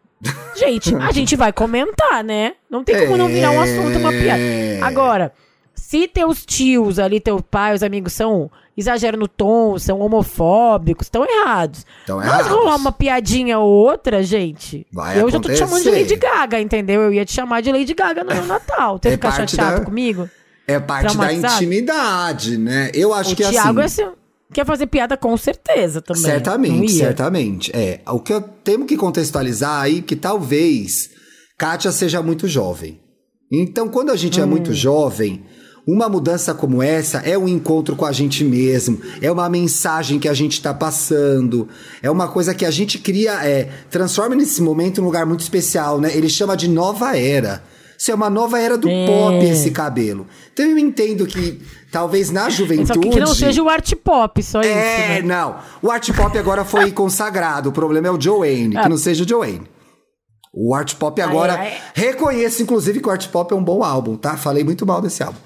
[0.56, 2.54] Gente, a gente vai comentar, né?
[2.68, 4.42] Não tem como não virar um assunto, uma piada.
[4.42, 4.80] É.
[4.82, 5.32] Agora,
[5.74, 11.24] se teus tios ali, teu pai, os amigos são exageram no tom, são homofóbicos, estão
[11.24, 11.84] errados.
[12.06, 12.48] Tão Mas errados.
[12.48, 14.86] rolar uma piadinha ou outra, gente.
[14.92, 16.00] Vai eu já tô te chamando de acontecer.
[16.14, 17.02] Lady Gaga, entendeu?
[17.02, 18.98] Eu ia te chamar de Lady Gaga no Natal.
[19.02, 20.28] Você É ficar chateado da- comigo?
[20.66, 22.90] É parte da intimidade, né?
[22.94, 24.02] Eu acho o que Thiago assim.
[24.02, 24.14] é assim,
[24.52, 26.22] quer fazer piada com certeza também.
[26.22, 27.70] Certamente, certamente.
[27.74, 31.10] É, o que eu temos que contextualizar aí que talvez
[31.58, 33.00] Kátia seja muito jovem.
[33.50, 34.48] Então, quando a gente é Hum.
[34.48, 35.42] muito jovem,
[35.91, 40.28] uma mudança como essa é um encontro com a gente mesmo, é uma mensagem que
[40.28, 41.66] a gente está passando,
[42.03, 45.99] é uma coisa que a gente cria, é, transforma nesse momento num lugar muito especial,
[45.99, 46.14] né?
[46.14, 47.62] Ele chama de nova era.
[47.97, 49.07] Isso é uma nova era do É.
[49.07, 50.26] pop, esse cabelo.
[50.53, 51.61] Então eu entendo que
[51.91, 52.89] talvez na juventude.
[52.89, 55.22] Só que, que não seja o art pop, só isso, É, né?
[55.22, 55.57] não.
[55.82, 57.70] O art pop agora foi consagrado.
[57.70, 58.82] O problema é o Joanne, Ah.
[58.82, 59.62] que não seja o Joanne.
[60.55, 61.55] O art pop agora.
[61.55, 61.78] Ai, ai.
[61.95, 64.36] Reconheço, inclusive, que o art pop é um bom álbum, tá?
[64.36, 65.39] Falei muito mal desse álbum.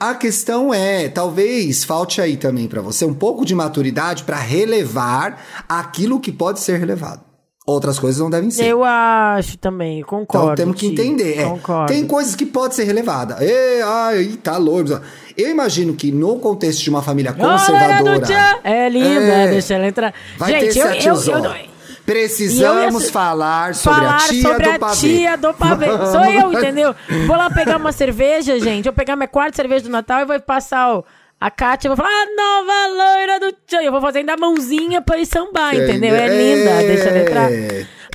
[0.00, 5.42] A questão é, talvez falte aí também pra você um pouco de maturidade pra relevar
[5.68, 7.22] aquilo que pode ser relevado.
[7.66, 8.64] Outras coisas não devem ser.
[8.64, 10.52] Eu acho também, concordo.
[10.52, 11.38] Então temos que entender.
[11.40, 11.86] é.
[11.86, 13.40] Tem coisas que podem ser relevadas.
[13.42, 14.98] Ê, ai, tá louco.
[15.36, 18.20] Eu imagino que no contexto de uma família Olha, conservadora.
[18.20, 18.58] do tchan.
[18.64, 19.48] É linda, É.
[19.48, 20.14] deixa ela entrar.
[20.38, 21.54] Vai Gente, ter eu, eu, eu, não-
[22.12, 24.96] Precisamos eu ia- falar sobre falar a tia sobre do a pavê.
[24.96, 25.86] tia do pavê.
[26.10, 26.94] Sou eu, entendeu?
[27.26, 28.86] Vou lá pegar uma cerveja, gente.
[28.86, 31.04] Eu vou pegar minha quarta cerveja do Natal e vou passar o,
[31.40, 31.88] a Kátia.
[31.88, 33.82] Eu vou falar, a nova loira do tchan.
[33.82, 36.14] Eu vou fazer ainda a mãozinha pra ir sambar, entendeu?
[36.14, 36.86] É linda, É.
[36.86, 37.50] deixa ela entrar.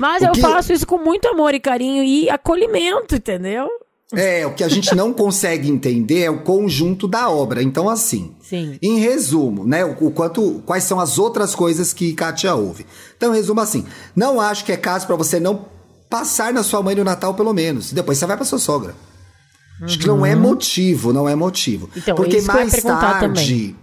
[0.02, 3.70] Mas O eu que- faço isso com muito amor e carinho e acolhimento, entendeu?
[4.16, 7.64] É, o que a gente não consegue entender é o conjunto da obra.
[7.64, 8.78] Então, assim, Sim.
[8.82, 12.86] em resumo, né, o, o quanto, quais são as outras coisas que Kátia ouve.
[13.18, 13.86] Então, em resumo, assim,
[14.16, 15.66] não acho que é caso pra você não
[16.10, 17.92] passar na sua mãe no Natal, pelo menos.
[17.92, 18.96] Depois você vai pra sua sogra.
[19.82, 21.90] Acho que não é motivo, não é motivo.
[21.96, 23.76] Então, Porque mais tarde,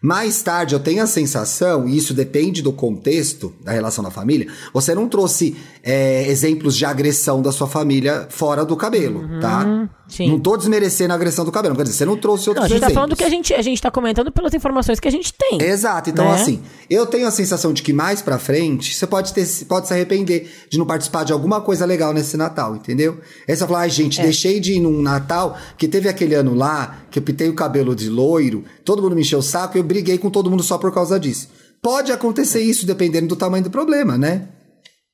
[0.00, 4.48] mais tarde eu tenho a sensação, e isso depende do contexto da relação da família,
[4.72, 9.88] você não trouxe é, exemplos de agressão da sua família fora do cabelo, tá?
[10.08, 10.30] Sim.
[10.30, 12.68] Não tô desmerecendo a agressão do cabelo, quer dizer, você não trouxe Não, outros a
[12.68, 15.10] gente tá falando do que a gente, a gente tá comentando pelas informações que a
[15.10, 15.60] gente tem.
[15.60, 16.34] Exato, então né?
[16.34, 19.92] assim, eu tenho a sensação de que mais pra frente você pode, ter, pode se
[19.92, 23.18] arrepender de não participar de alguma coisa legal nesse Natal, entendeu?
[23.46, 23.90] Aí você vai falar, ai É.
[23.90, 27.54] gente, deixei de ir num Natal, que teve aquele ano lá, que eu pintei o
[27.54, 30.62] cabelo de loiro, todo mundo me encheu o saco e eu briguei com todo mundo
[30.62, 31.50] só por causa disso.
[31.82, 34.48] Pode acontecer isso dependendo do tamanho do problema, né?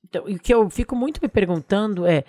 [0.08, 2.24] Então, o que eu fico muito me perguntando é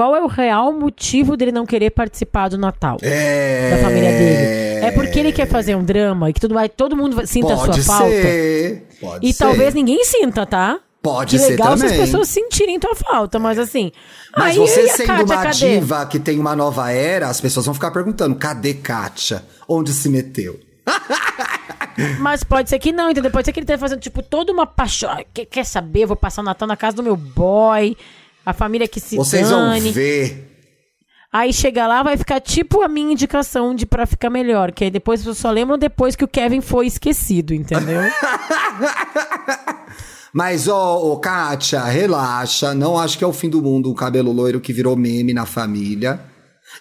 [0.00, 3.70] qual é o real motivo dele não querer participar do Natal É.
[3.72, 4.86] da família dele?
[4.86, 7.56] É porque ele quer fazer um drama e que tudo vai, todo mundo sinta a
[7.58, 8.06] sua Pode falta.
[8.10, 8.86] ser.
[8.98, 9.44] Pode E ser.
[9.44, 10.80] talvez ninguém sinta, tá?
[11.02, 12.06] Pode que ser legal se as também.
[12.06, 13.92] pessoas sentirem tua falta, mas assim.
[14.34, 15.78] Mas você sendo Kátia, uma cadê?
[15.80, 19.44] diva que tem uma nova era, as pessoas vão ficar perguntando: cadê Kátia?
[19.68, 20.58] Onde se meteu?
[22.20, 23.30] Mas pode ser que não, entendeu?
[23.30, 25.10] Pode ser que ele esteja fazendo, tipo, toda uma paixão.
[25.34, 26.04] Quer, quer saber?
[26.04, 27.94] Eu vou passar o Natal na casa do meu boy.
[28.44, 29.80] A família que se Vocês dane.
[29.80, 30.46] vão ver.
[31.32, 34.72] Aí chega lá, vai ficar tipo a minha indicação de pra ficar melhor.
[34.72, 38.00] Que aí depois vocês só lembram depois que o Kevin foi esquecido, entendeu?
[40.32, 42.72] Mas, ó, ô, Kátia, relaxa.
[42.74, 45.44] Não acho que é o fim do mundo o cabelo loiro que virou meme na
[45.44, 46.20] família.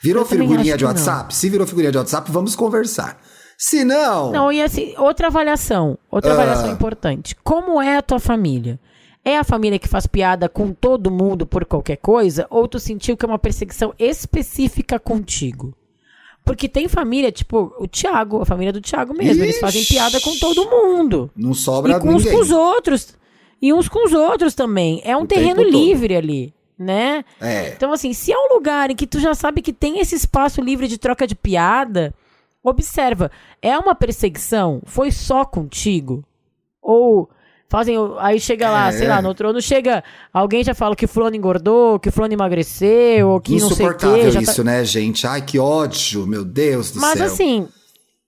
[0.04, 0.90] Virou Eu figurinha de que não.
[0.92, 1.36] WhatsApp?
[1.36, 3.20] Se virou figurinha de WhatsApp, vamos conversar.
[3.58, 4.32] Se não.
[4.32, 5.98] Não, e assim, outra avaliação.
[6.12, 6.34] Outra Ah.
[6.34, 7.36] avaliação importante.
[7.44, 8.80] Como é a tua família?
[9.24, 12.48] É a família que faz piada com todo mundo por qualquer coisa?
[12.50, 15.74] Ou tu sentiu que é uma perseguição específica contigo?
[16.46, 19.44] Porque tem família, tipo, o Thiago, a família do Thiago mesmo.
[19.44, 19.94] Eles fazem Ixi.
[19.94, 21.30] piada com todo mundo.
[21.36, 22.34] Não sobra E com uns ninguém.
[22.34, 23.16] com os outros.
[23.62, 25.02] E uns com os outros também.
[25.04, 25.84] É um O terreno tempo todo.
[25.86, 27.26] livre ali, né?
[27.42, 27.74] É.
[27.76, 30.62] Então, assim, se é um lugar em que tu já sabe que tem esse espaço
[30.62, 32.14] livre de troca de piada,
[32.64, 33.30] observa.
[33.62, 34.82] É uma perseguição?
[34.86, 36.24] Foi só contigo?
[36.82, 37.30] Ou
[37.70, 37.96] fazem.
[38.20, 38.92] Aí chega lá, É.
[38.92, 40.04] sei lá, no outro ano chega.
[40.34, 44.26] Alguém já fala que fulano engordou, que fulano emagreceu, ou que não sei o Insuportável
[44.26, 44.32] quê.
[44.34, 45.26] tá- isso, né, gente?
[45.28, 47.26] Ai, que ódio, meu Deus do Mas céu.
[47.28, 47.68] assim.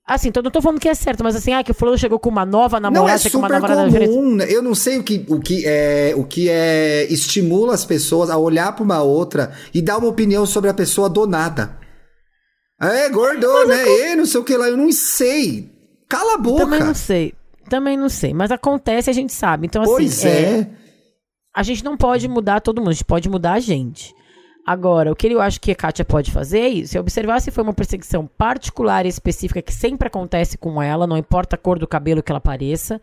[0.08, 2.20] Assim, então não tô falando que é certo, mas assim, ah, que o fulano chegou
[2.20, 4.14] com uma nova Não, namorada, é chega com uma super namorada diferente.
[4.14, 4.36] comum.
[4.36, 4.46] né?
[4.50, 8.38] Eu não sei o que, o que é o que é estimula as pessoas a
[8.38, 11.78] olhar pra uma outra e dar uma opinião sobre a pessoa do nada.
[12.82, 13.88] É, gordou, né?
[14.12, 15.70] E não sei o que lá, eu não sei.
[16.10, 16.64] Cala a boca.
[16.64, 17.34] Também não sei.
[17.72, 18.34] Também não sei.
[18.34, 19.66] Mas acontece, a gente sabe.
[19.66, 20.70] Então, assim, Pois é.
[21.56, 24.14] a gente não pode mudar todo mundo, a gente pode mudar a gente.
[24.68, 27.50] Agora, o que eu acho que a Kátia pode fazer é isso: é observar se
[27.50, 31.80] foi uma perseguição particular e específica que sempre acontece com ela, não importa a cor
[31.80, 33.00] do cabelo que ela pareça,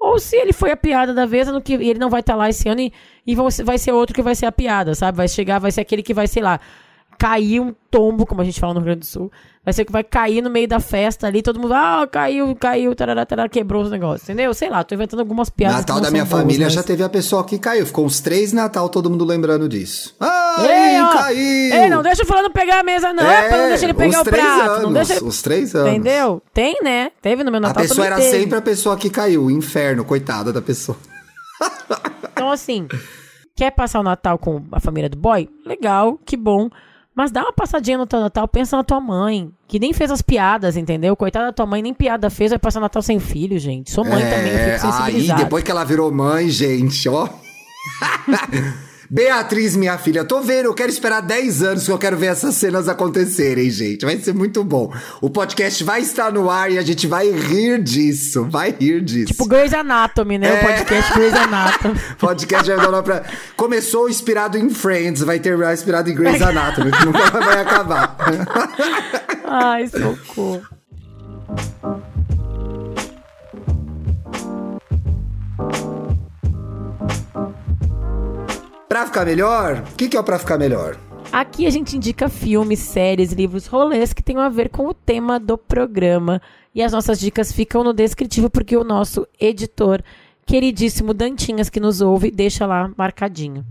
[0.00, 2.48] ou se ele foi a piada da vez no que ele não vai estar lá
[2.48, 2.92] esse ano e,
[3.26, 5.18] e vai ser outro que vai ser a piada, sabe?
[5.18, 6.58] Vai chegar, vai ser aquele que vai, sei lá,
[7.18, 9.30] cair um tombo, como a gente fala no Rio Grande do Sul.
[9.64, 12.94] Vai ser que vai cair no meio da festa ali, todo mundo, ah, caiu, caiu,
[12.94, 14.54] tarará, tarará, quebrou os negócios, entendeu?
[14.54, 15.78] Sei lá, tô inventando algumas piadas.
[15.78, 17.84] Natal da minha boas, família mas- já teve a pessoa que caiu.
[17.84, 20.14] Ficou uns três Natal todo mundo lembrando disso.
[20.20, 21.74] Ai, Ei, ó, caiu!
[21.74, 23.24] Ei, não deixa o fulano pegar a mesa, não.
[23.28, 24.70] É, não deixa ele pegar o prato.
[24.70, 25.24] Anos, não deixa ele...
[25.24, 25.90] Os três anos.
[25.90, 26.40] Entendeu?
[26.54, 27.10] Tem, né?
[27.20, 28.42] Teve no meu A Natal pessoa também era teve.
[28.42, 29.50] sempre a pessoa que caiu.
[29.50, 30.96] Inferno, coitada da pessoa.
[32.32, 32.86] Então, assim,
[33.56, 35.48] quer passar o Natal com a família do boy?
[35.64, 36.68] Legal, que bom.
[37.16, 40.20] Mas dá uma passadinha no teu Natal, pensa na tua mãe, que nem fez as
[40.20, 41.16] piadas, entendeu?
[41.16, 43.90] Coitada da tua mãe, nem piada fez, vai passar o Natal sem filho, gente.
[43.90, 45.40] Sou mãe também, eu fico aí, sensibilizada.
[45.40, 47.26] É, depois que ela virou mãe, gente, ó.
[49.10, 52.54] Beatriz, minha filha, tô vendo, eu quero esperar 10 anos que eu quero ver essas
[52.54, 54.04] cenas acontecerem, gente.
[54.04, 54.92] Vai ser muito bom.
[55.20, 58.44] O podcast vai estar no ar e a gente vai rir disso.
[58.48, 59.32] Vai rir disso.
[59.32, 60.48] Tipo Grey's Anatomy, né?
[60.48, 60.60] É.
[60.60, 62.00] O podcast Grey's Anatomy.
[62.18, 63.24] Podcast vai dar pra...
[63.56, 68.16] Começou inspirado em Friends, vai terminar inspirado em Grey's Anatomy, nunca vai acabar.
[69.44, 70.62] Ai, socorro.
[78.96, 80.96] Pra ficar melhor, o que, que é o pra ficar melhor?
[81.32, 85.38] Aqui a gente indica filmes, séries, livros, rolês que tenham a ver com o tema
[85.38, 86.40] do programa.
[86.74, 90.02] E as nossas dicas ficam no descritivo, porque o nosso editor,
[90.46, 93.64] queridíssimo Dantinhas, que nos ouve, deixa lá marcadinho.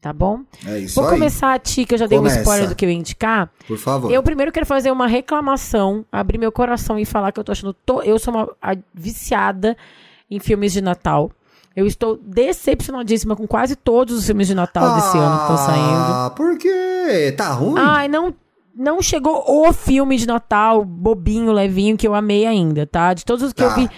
[0.00, 0.40] Tá bom?
[0.66, 1.10] É isso Vou aí.
[1.14, 2.38] começar, Ti, que eu já dei Começa.
[2.38, 3.50] um spoiler do que eu ia indicar.
[3.68, 4.10] Por favor.
[4.10, 7.72] Eu primeiro quero fazer uma reclamação, abrir meu coração e falar que eu tô achando.
[7.72, 9.76] to- Eu sou uma a- viciada
[10.30, 11.30] em filmes de Natal.
[11.74, 16.12] Eu estou decepcionadíssima com quase todos os filmes de Natal desse ano que estão saindo.
[16.12, 17.32] Ah, por quê?
[17.36, 17.74] Tá ruim?
[17.78, 18.34] Ai, não,
[18.76, 23.14] não chegou o filme de Natal, bobinho, levinho, que eu amei ainda, tá?
[23.14, 23.68] De todos os que Tá.
[23.70, 23.88] eu vi.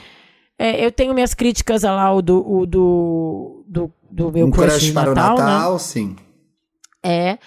[0.59, 4.67] é, eu tenho minhas críticas lá, o do, o do, do, do meu um crush,
[4.71, 5.45] crush de para Natal, o né?
[5.45, 6.17] Natal, sim.
[7.03, 7.39] É.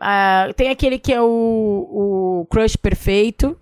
[0.00, 3.56] Ah, tem aquele que é o, o Crush Perfeito,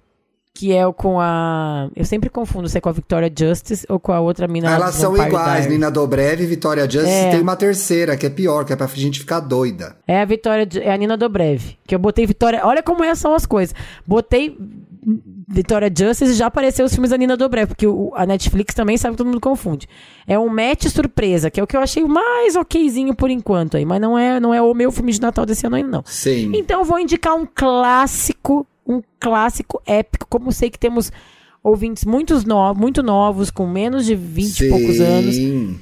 [0.57, 1.88] que é o com a.
[1.96, 4.70] Eu sempre confundo se é com a Victoria Justice ou com a outra mina.
[4.70, 5.66] Elas são iguais.
[5.66, 7.11] Nina Dobrev e Vitória Justice.
[7.12, 7.30] É.
[7.30, 9.96] Tem uma terceira, que é pior, que é pra gente ficar doida.
[10.07, 11.61] É a Vitória, é a Nina Dobrev.
[11.84, 12.61] Que eu botei Vitória.
[12.64, 13.74] Olha como é, são as coisas.
[14.07, 14.57] Botei
[15.48, 18.96] Vitória Justice e já apareceu os filmes da Nina Dobrev, porque o- a Netflix também
[18.96, 19.88] sabe que todo mundo confunde.
[20.26, 23.76] É um match surpresa, que é o que eu achei o mais okzinho por enquanto
[23.76, 26.02] aí, mas não é, não é o meu filme de Natal desse ano ainda não.
[26.07, 26.52] Sim.
[26.55, 31.11] Então eu vou indicar um clássico, um clássico épico, como sei que temos
[31.62, 35.35] ouvintes muitos no, muito novos, com menos de 20 e poucos anos.
[35.35, 35.80] Sim.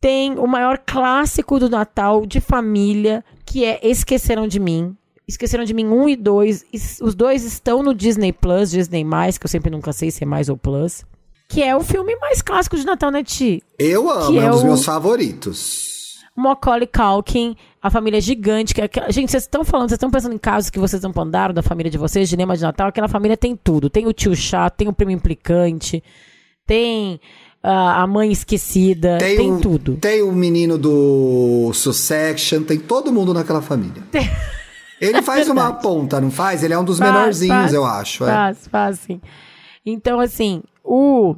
[0.00, 4.94] Tem o maior clássico do Natal de família, que é Esqueceram de Mim.
[5.26, 6.64] Esqueceram de Mim 1 e 2.
[6.72, 9.02] Es- Os dois estão no Disney Plus, Disney+,
[9.40, 11.04] que eu sempre nunca sei se é mais ou Plus.
[11.48, 13.62] Que é o filme mais clássico de Natal, né, Ti?
[13.78, 16.03] Eu amo, Que é um é dos o- meus favoritos.
[16.36, 18.74] Macaulay Culkin, a família gigante.
[18.74, 21.12] Que, é aquela- gente, vocês estão falando, vocês estão pensando em casos que vocês não
[21.14, 22.88] mandaram da família de vocês, cinema de Natal.
[22.88, 23.88] Aquela família tem tudo.
[23.88, 26.02] Tem o tio chato, tem o primo implicante,
[26.66, 27.20] tem
[27.62, 29.96] ah, a mãe esquecida, tem, o, tudo.
[29.96, 34.02] Tem o menino do Succession, tem todo mundo naquela família.
[35.00, 36.62] Ele faz uma ponta, não faz?
[36.62, 38.24] Ele é um dos Faz, menorzinhos, faz, eu acho.
[38.24, 38.26] é.
[38.26, 39.20] Faz, faz, sim.
[39.86, 41.36] Então, assim, o.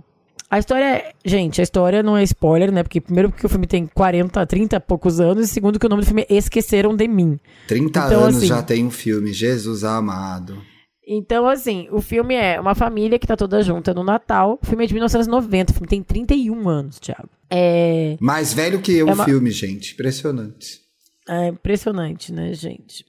[0.51, 1.13] A história.
[1.25, 2.83] Gente, a história não é spoiler, né?
[2.83, 5.89] Porque, primeiro, porque o filme tem 40, 30 e poucos anos, e segundo, que o
[5.89, 7.39] nome do filme é Esqueceram de Mim.
[7.67, 10.63] 30 Então, anos assim- já tem um filme, Jesus amado.
[11.09, 14.59] Então, assim, o filme é uma família que tá toda junta no Natal.
[14.63, 17.29] O filme é de 1990, o filme tem 31 anos, Thiago.
[17.51, 19.95] É, Mais velho que eu É o uma- filme, gente.
[19.95, 20.81] Impressionante.
[21.29, 23.05] é impressionante, né, gente?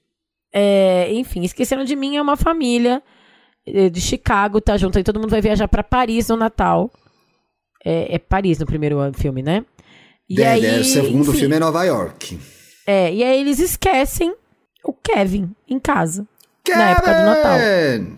[0.53, 3.01] É, enfim, Esqueceram de Mim é uma família
[3.67, 5.03] eh, de Chicago, tá junto aí.
[5.03, 6.91] Todo mundo vai viajar pra Paris no Natal.
[7.89, 9.63] É, é Paris no primeiro filme, né?
[10.29, 12.37] E É, aí, é, o segundo enfim, filme é Nova York.
[12.85, 14.35] É, e aí eles esquecem
[14.83, 16.27] o Kevin em casa.
[16.67, 17.57] Na época do Natal.
[17.57, 18.17] Kevin!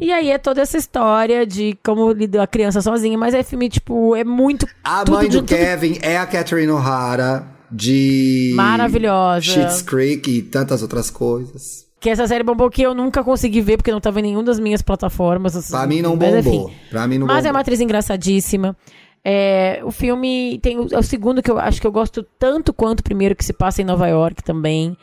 [0.00, 3.68] E aí é toda essa história de como lidou a criança sozinha, mas é filme,
[3.68, 4.66] tipo, é muito.
[4.82, 8.52] A tudo mãe do tudo Kevin é a Catherine O'Hara, de...
[8.56, 9.42] Maravilhosa.
[9.42, 11.83] Schitt's Creek e tantas outras coisas.
[12.04, 14.60] Que essa série bombou que eu nunca consegui ver, porque não tava em nenhuma das
[14.60, 15.56] minhas plataformas.
[15.56, 16.66] assim, Pra mim não mas, bombou.
[16.68, 16.76] enfim.
[16.90, 17.48] Pra mim não Mas bombou.
[17.48, 18.76] é uma atriz engraçadíssima.
[19.24, 22.74] É, o filme tem o, é o segundo que eu acho que eu gosto tanto
[22.74, 24.94] quanto o primeiro que se passa em Nova York também.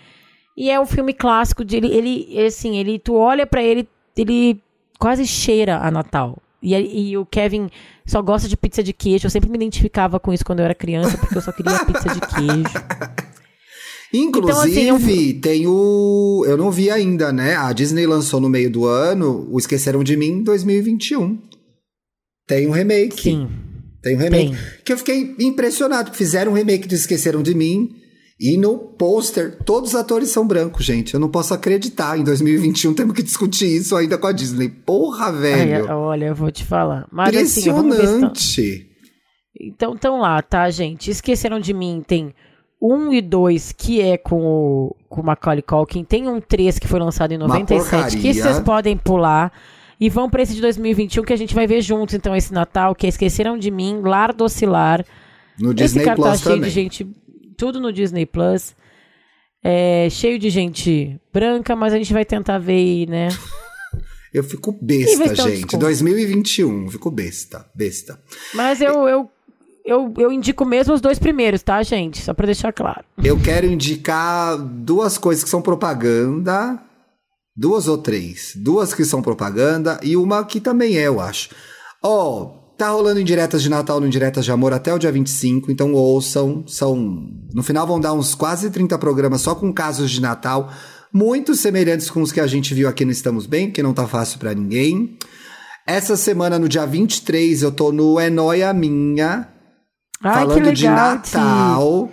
[0.56, 4.62] E é um filme clássico de ele, ele assim, ele tu olha pra ele, ele
[5.00, 6.38] quase cheira a Natal.
[6.62, 7.68] E, e o Kevin
[8.06, 9.26] só gosta de pizza de queijo.
[9.26, 12.10] Eu sempre me identificava com isso quando eu era criança, porque eu só queria pizza
[12.10, 12.86] de queijo.
[14.14, 16.44] Inclusive, Então, assim, tem o.
[16.46, 17.56] Eu não vi ainda, né?
[17.56, 21.40] A Disney lançou no meio do ano o Esqueceram de Mim em 2021.
[22.46, 23.22] Tem um remake.
[23.22, 23.50] Sim.
[24.02, 24.52] Tem um remake.
[24.52, 24.58] Tem.
[24.84, 26.12] Que eu fiquei impressionado.
[26.14, 27.96] Fizeram um remake do Esqueceram de Mim.
[28.38, 31.14] E no pôster, todos os atores são brancos, gente.
[31.14, 32.18] Eu não posso acreditar.
[32.18, 34.68] Em 2021 temos que discutir isso ainda com a Disney.
[34.68, 35.92] Porra, Ai, velho.
[35.92, 37.08] olha, eu vou te falar.
[37.12, 38.88] Mas assim, Impressionante.
[39.62, 41.12] Então estão lá, tá, gente?
[41.12, 42.34] Esqueceram de mim, tem
[42.82, 46.88] um e dois que é com o, com o Macaulay Culkin, tem um três que
[46.88, 49.52] foi lançado em Uma 97, que vocês podem pular.
[50.00, 52.96] E vão pra esse de 2021 que a gente vai ver juntos, então, esse Natal,
[52.96, 55.06] que é Esqueceram de Mim, Lar do Oscilar.
[55.60, 56.70] No esse Disney cartaz Plus cheio também.
[56.70, 57.08] de gente,
[57.56, 58.76] tudo no Disney Plus.
[59.64, 63.28] É, cheio de gente branca, mas a gente vai tentar ver aí, né?
[64.34, 65.52] Eu fico besta, gente.
[65.56, 65.78] desconto.
[65.78, 66.90] 2021.
[66.90, 67.70] Fico besta.
[67.76, 68.18] Besta.
[68.54, 69.30] Mas eu, eu,
[69.86, 72.22] eu, eu indico mesmo os dois primeiros, tá, gente?
[72.22, 73.04] Só pra deixar claro.
[73.24, 76.82] Eu quero indicar duas coisas que são propaganda.
[77.56, 78.54] Duas ou três.
[78.56, 81.50] Duas que são propaganda e uma que também é, eu acho.
[82.04, 82.46] Ó,
[82.78, 86.64] tá rolando indiretas de Natal no Indiretas de Amor até o dia 25, então ouçam.
[86.68, 86.96] São.
[87.54, 90.72] No final vão dar uns quase 30 programas só com casos de Natal.
[91.14, 94.08] Muito semelhantes com os que a gente viu aqui no Estamos Bem, que não tá
[94.08, 95.18] fácil pra ninguém.
[95.86, 99.51] Essa semana, no dia 23, eu tô no É Noia Minha,
[100.24, 101.36] Ai, falando de legal, Ti.
[101.36, 102.10] Natal.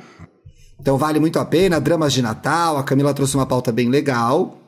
[0.81, 2.77] Então vale muito a pena, dramas de Natal.
[2.79, 4.59] A Camila trouxe uma pauta bem legal.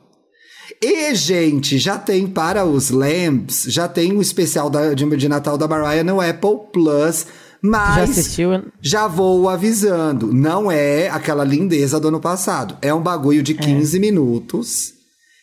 [0.81, 5.57] E, gente, já tem para os Lambs, já tem o especial da, de, de Natal
[5.57, 7.25] da Mariah no Apple Plus.
[7.63, 8.63] Já Mas assistiu?
[8.81, 12.77] já vou avisando, não é aquela lindeza do ano passado.
[12.81, 14.93] É um bagulho de 15 minutos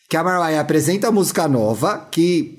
[0.09, 2.58] que a Mariah apresenta a música nova, que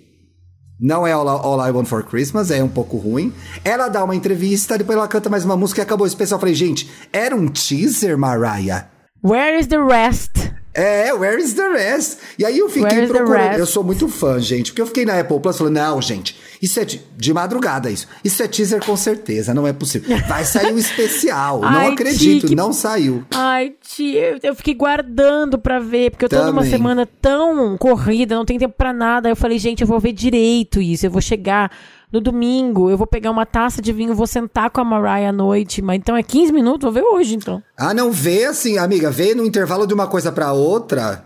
[0.81, 3.33] não é All, All I Want for Christmas, é um pouco ruim.
[3.65, 6.39] Ela dá uma entrevista, depois ela canta mais uma música e acabou o especial.
[6.39, 8.87] Eu falei, gente, era um teaser, Mariah?
[9.23, 10.50] Where is the rest?
[10.73, 12.19] É, where is the rest?
[12.39, 13.59] E aí eu fiquei procurando.
[13.59, 16.79] Eu sou muito fã, gente, porque eu fiquei na Apple Plus falando, não, gente, isso
[16.79, 18.07] é de, de madrugada isso.
[18.23, 20.17] Isso é teaser com certeza, não é possível.
[20.29, 21.61] Vai sair um especial.
[21.61, 23.25] não Ai, acredito, Ti, que- não saiu.
[23.33, 26.71] Ai, tia, eu, fiquei guardando pra ver, porque eu tô numa Também.
[26.71, 29.29] semana tão corrida, não tem tempo pra nada.
[29.29, 31.05] Aí eu falei, gente, eu vou ver direito isso.
[31.05, 31.71] Eu vou chegar
[32.13, 35.33] no domingo, eu vou pegar uma taça de vinho, vou sentar com a Mariah à
[35.33, 35.81] noite.
[35.81, 37.63] Mas então é 15 minutos, vou ver hoje então.
[37.77, 41.25] Ah, não, vê assim, amiga, vê no intervalo de uma coisa pra outra.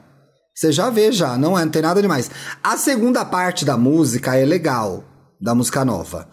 [0.55, 2.31] Você já vê já, não, é, não tem nada demais.
[2.63, 5.03] A segunda parte da música é legal,
[5.41, 6.29] da música nova.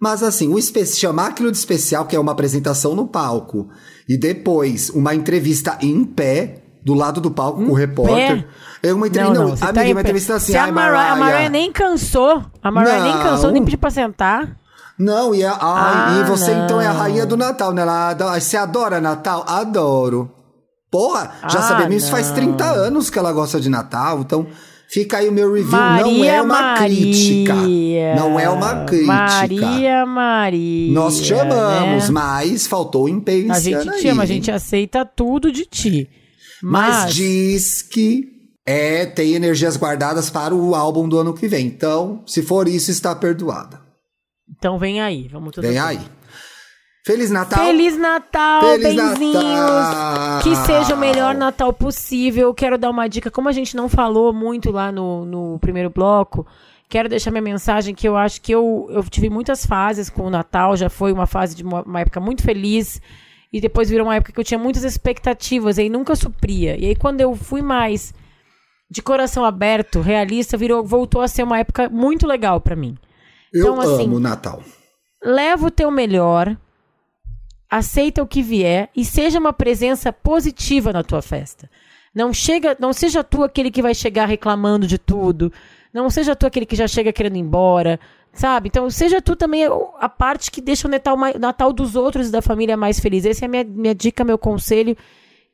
[0.00, 3.68] Mas assim, o chamar aquilo de especial, que é uma apresentação no palco,
[4.08, 8.46] e depois uma entrevista em pé, do lado do palco com o repórter.
[8.88, 9.34] É uma entrevista.
[9.34, 12.42] Não, Não, não, você amiga, tá entrevista assim, Se a Mariah, a Mariah nem cansou.
[12.62, 13.22] A Mariah nem Não.
[13.22, 14.56] cansou, nem pediu pra sentar.
[14.98, 17.00] Não, e, a, ai, Ah, e você então é a não.
[17.00, 17.82] rainha do Natal, né?
[17.82, 19.44] Ela, você adora Natal?
[19.46, 20.30] Adoro.
[20.90, 22.34] Porra, já Ah, sabemos isso faz não.
[22.36, 24.46] 30 anos que ela gosta de Natal, então
[24.88, 25.70] fica aí o meu review.
[25.72, 26.86] não Maria, é uma Maria.
[26.86, 27.54] crítica.
[28.16, 29.12] Não é uma crítica.
[29.12, 30.92] Maria, Maria.
[30.94, 32.10] Nós te amamos, né?
[32.12, 36.08] mas faltou empenho A gente te ama, a gente aceita tudo de ti.
[36.62, 38.35] Mas, Mas, diz que
[38.66, 41.66] é, tem energias guardadas para o álbum do ano que vem.
[41.66, 43.80] Então, se for isso, está perdoada.
[44.58, 46.00] então vem aí, vamos tudo Vem aí.
[47.06, 47.64] Feliz Natal.
[47.64, 49.44] Feliz Natal, Feliz benzinhos!
[49.44, 50.42] Natal!
[50.42, 52.52] Que seja o melhor Natal possível.
[52.52, 56.44] Quero dar uma dica, como a gente não falou muito lá no, no primeiro bloco,
[56.88, 60.30] quero deixar minha mensagem que eu acho que eu, eu tive muitas fases com o
[60.30, 63.00] Natal, já foi uma fase de uma, uma época muito feliz,
[63.52, 66.76] e depois virou uma época que eu tinha muitas expectativas, e aí nunca supria.
[66.76, 68.12] E aí quando eu fui mais
[68.90, 72.96] de coração aberto, realista, virou, voltou a ser uma época muito legal pra mim.
[73.52, 74.62] Eu Então, assim, amo o Natal.
[75.22, 76.56] leva o teu melhor,
[77.70, 81.68] aceita o que vier e seja uma presença positiva na tua festa.
[82.14, 85.52] Não chega, não seja tu aquele que vai chegar reclamando de tudo,
[85.92, 87.98] não seja tu aquele que já chega querendo ir embora,
[88.32, 88.68] sabe?
[88.68, 89.64] Então seja tu também
[89.98, 93.26] a parte que deixa o Natal, Natal dos outros e da família mais feliz.
[93.26, 94.96] Essa é a minha, minha dica, meu conselho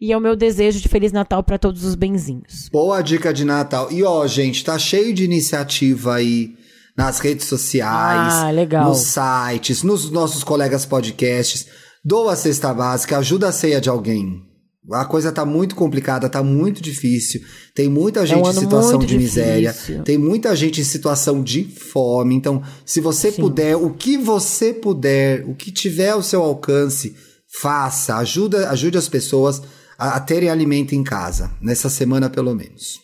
[0.02, 2.68] e é o meu desejo de feliz Natal para todos os benzinhos.
[2.72, 3.86] Boa dica de Natal.
[3.92, 6.56] E ó, gente, tá cheio de iniciativa aí
[6.96, 8.88] nas redes sociais, Ah, legal.
[8.88, 11.68] nos sites, nos nossos colegas podcasts.
[12.04, 14.42] Doa a cesta básica, ajuda a ceia de alguém.
[14.90, 17.40] A coisa tá muito complicada, tá muito difícil.
[17.72, 20.02] Tem muita gente um em situação de miséria, difícil.
[20.02, 22.34] tem muita gente em situação de fome.
[22.34, 23.40] Então, se você Sim.
[23.40, 27.14] puder, o que você puder, o que tiver ao seu alcance,
[27.60, 28.16] faça.
[28.16, 29.62] Ajuda, ajude as pessoas
[30.02, 33.00] a, a terem alimento em casa, nessa semana pelo menos.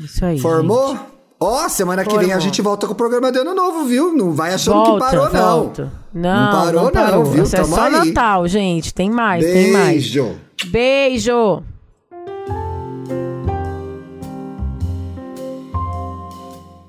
[0.00, 0.38] Isso aí.
[0.38, 0.98] Formou?
[1.38, 4.12] Ó, semana que vem a gente volta com o programa de ano novo, viu?
[4.16, 5.62] Não vai achando Volta, que parou, não.
[5.62, 5.92] volta.
[6.12, 7.44] Não, Não parou, não, viu?
[7.44, 7.92] Isso é Tamo só aí.
[7.92, 8.92] Natal, gente.
[8.94, 10.02] Tem mais, tem mais.
[10.02, 10.36] Beijo.
[10.66, 11.62] Beijo!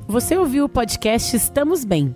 [0.08, 2.16] Você ouviu o podcast Estamos Bem.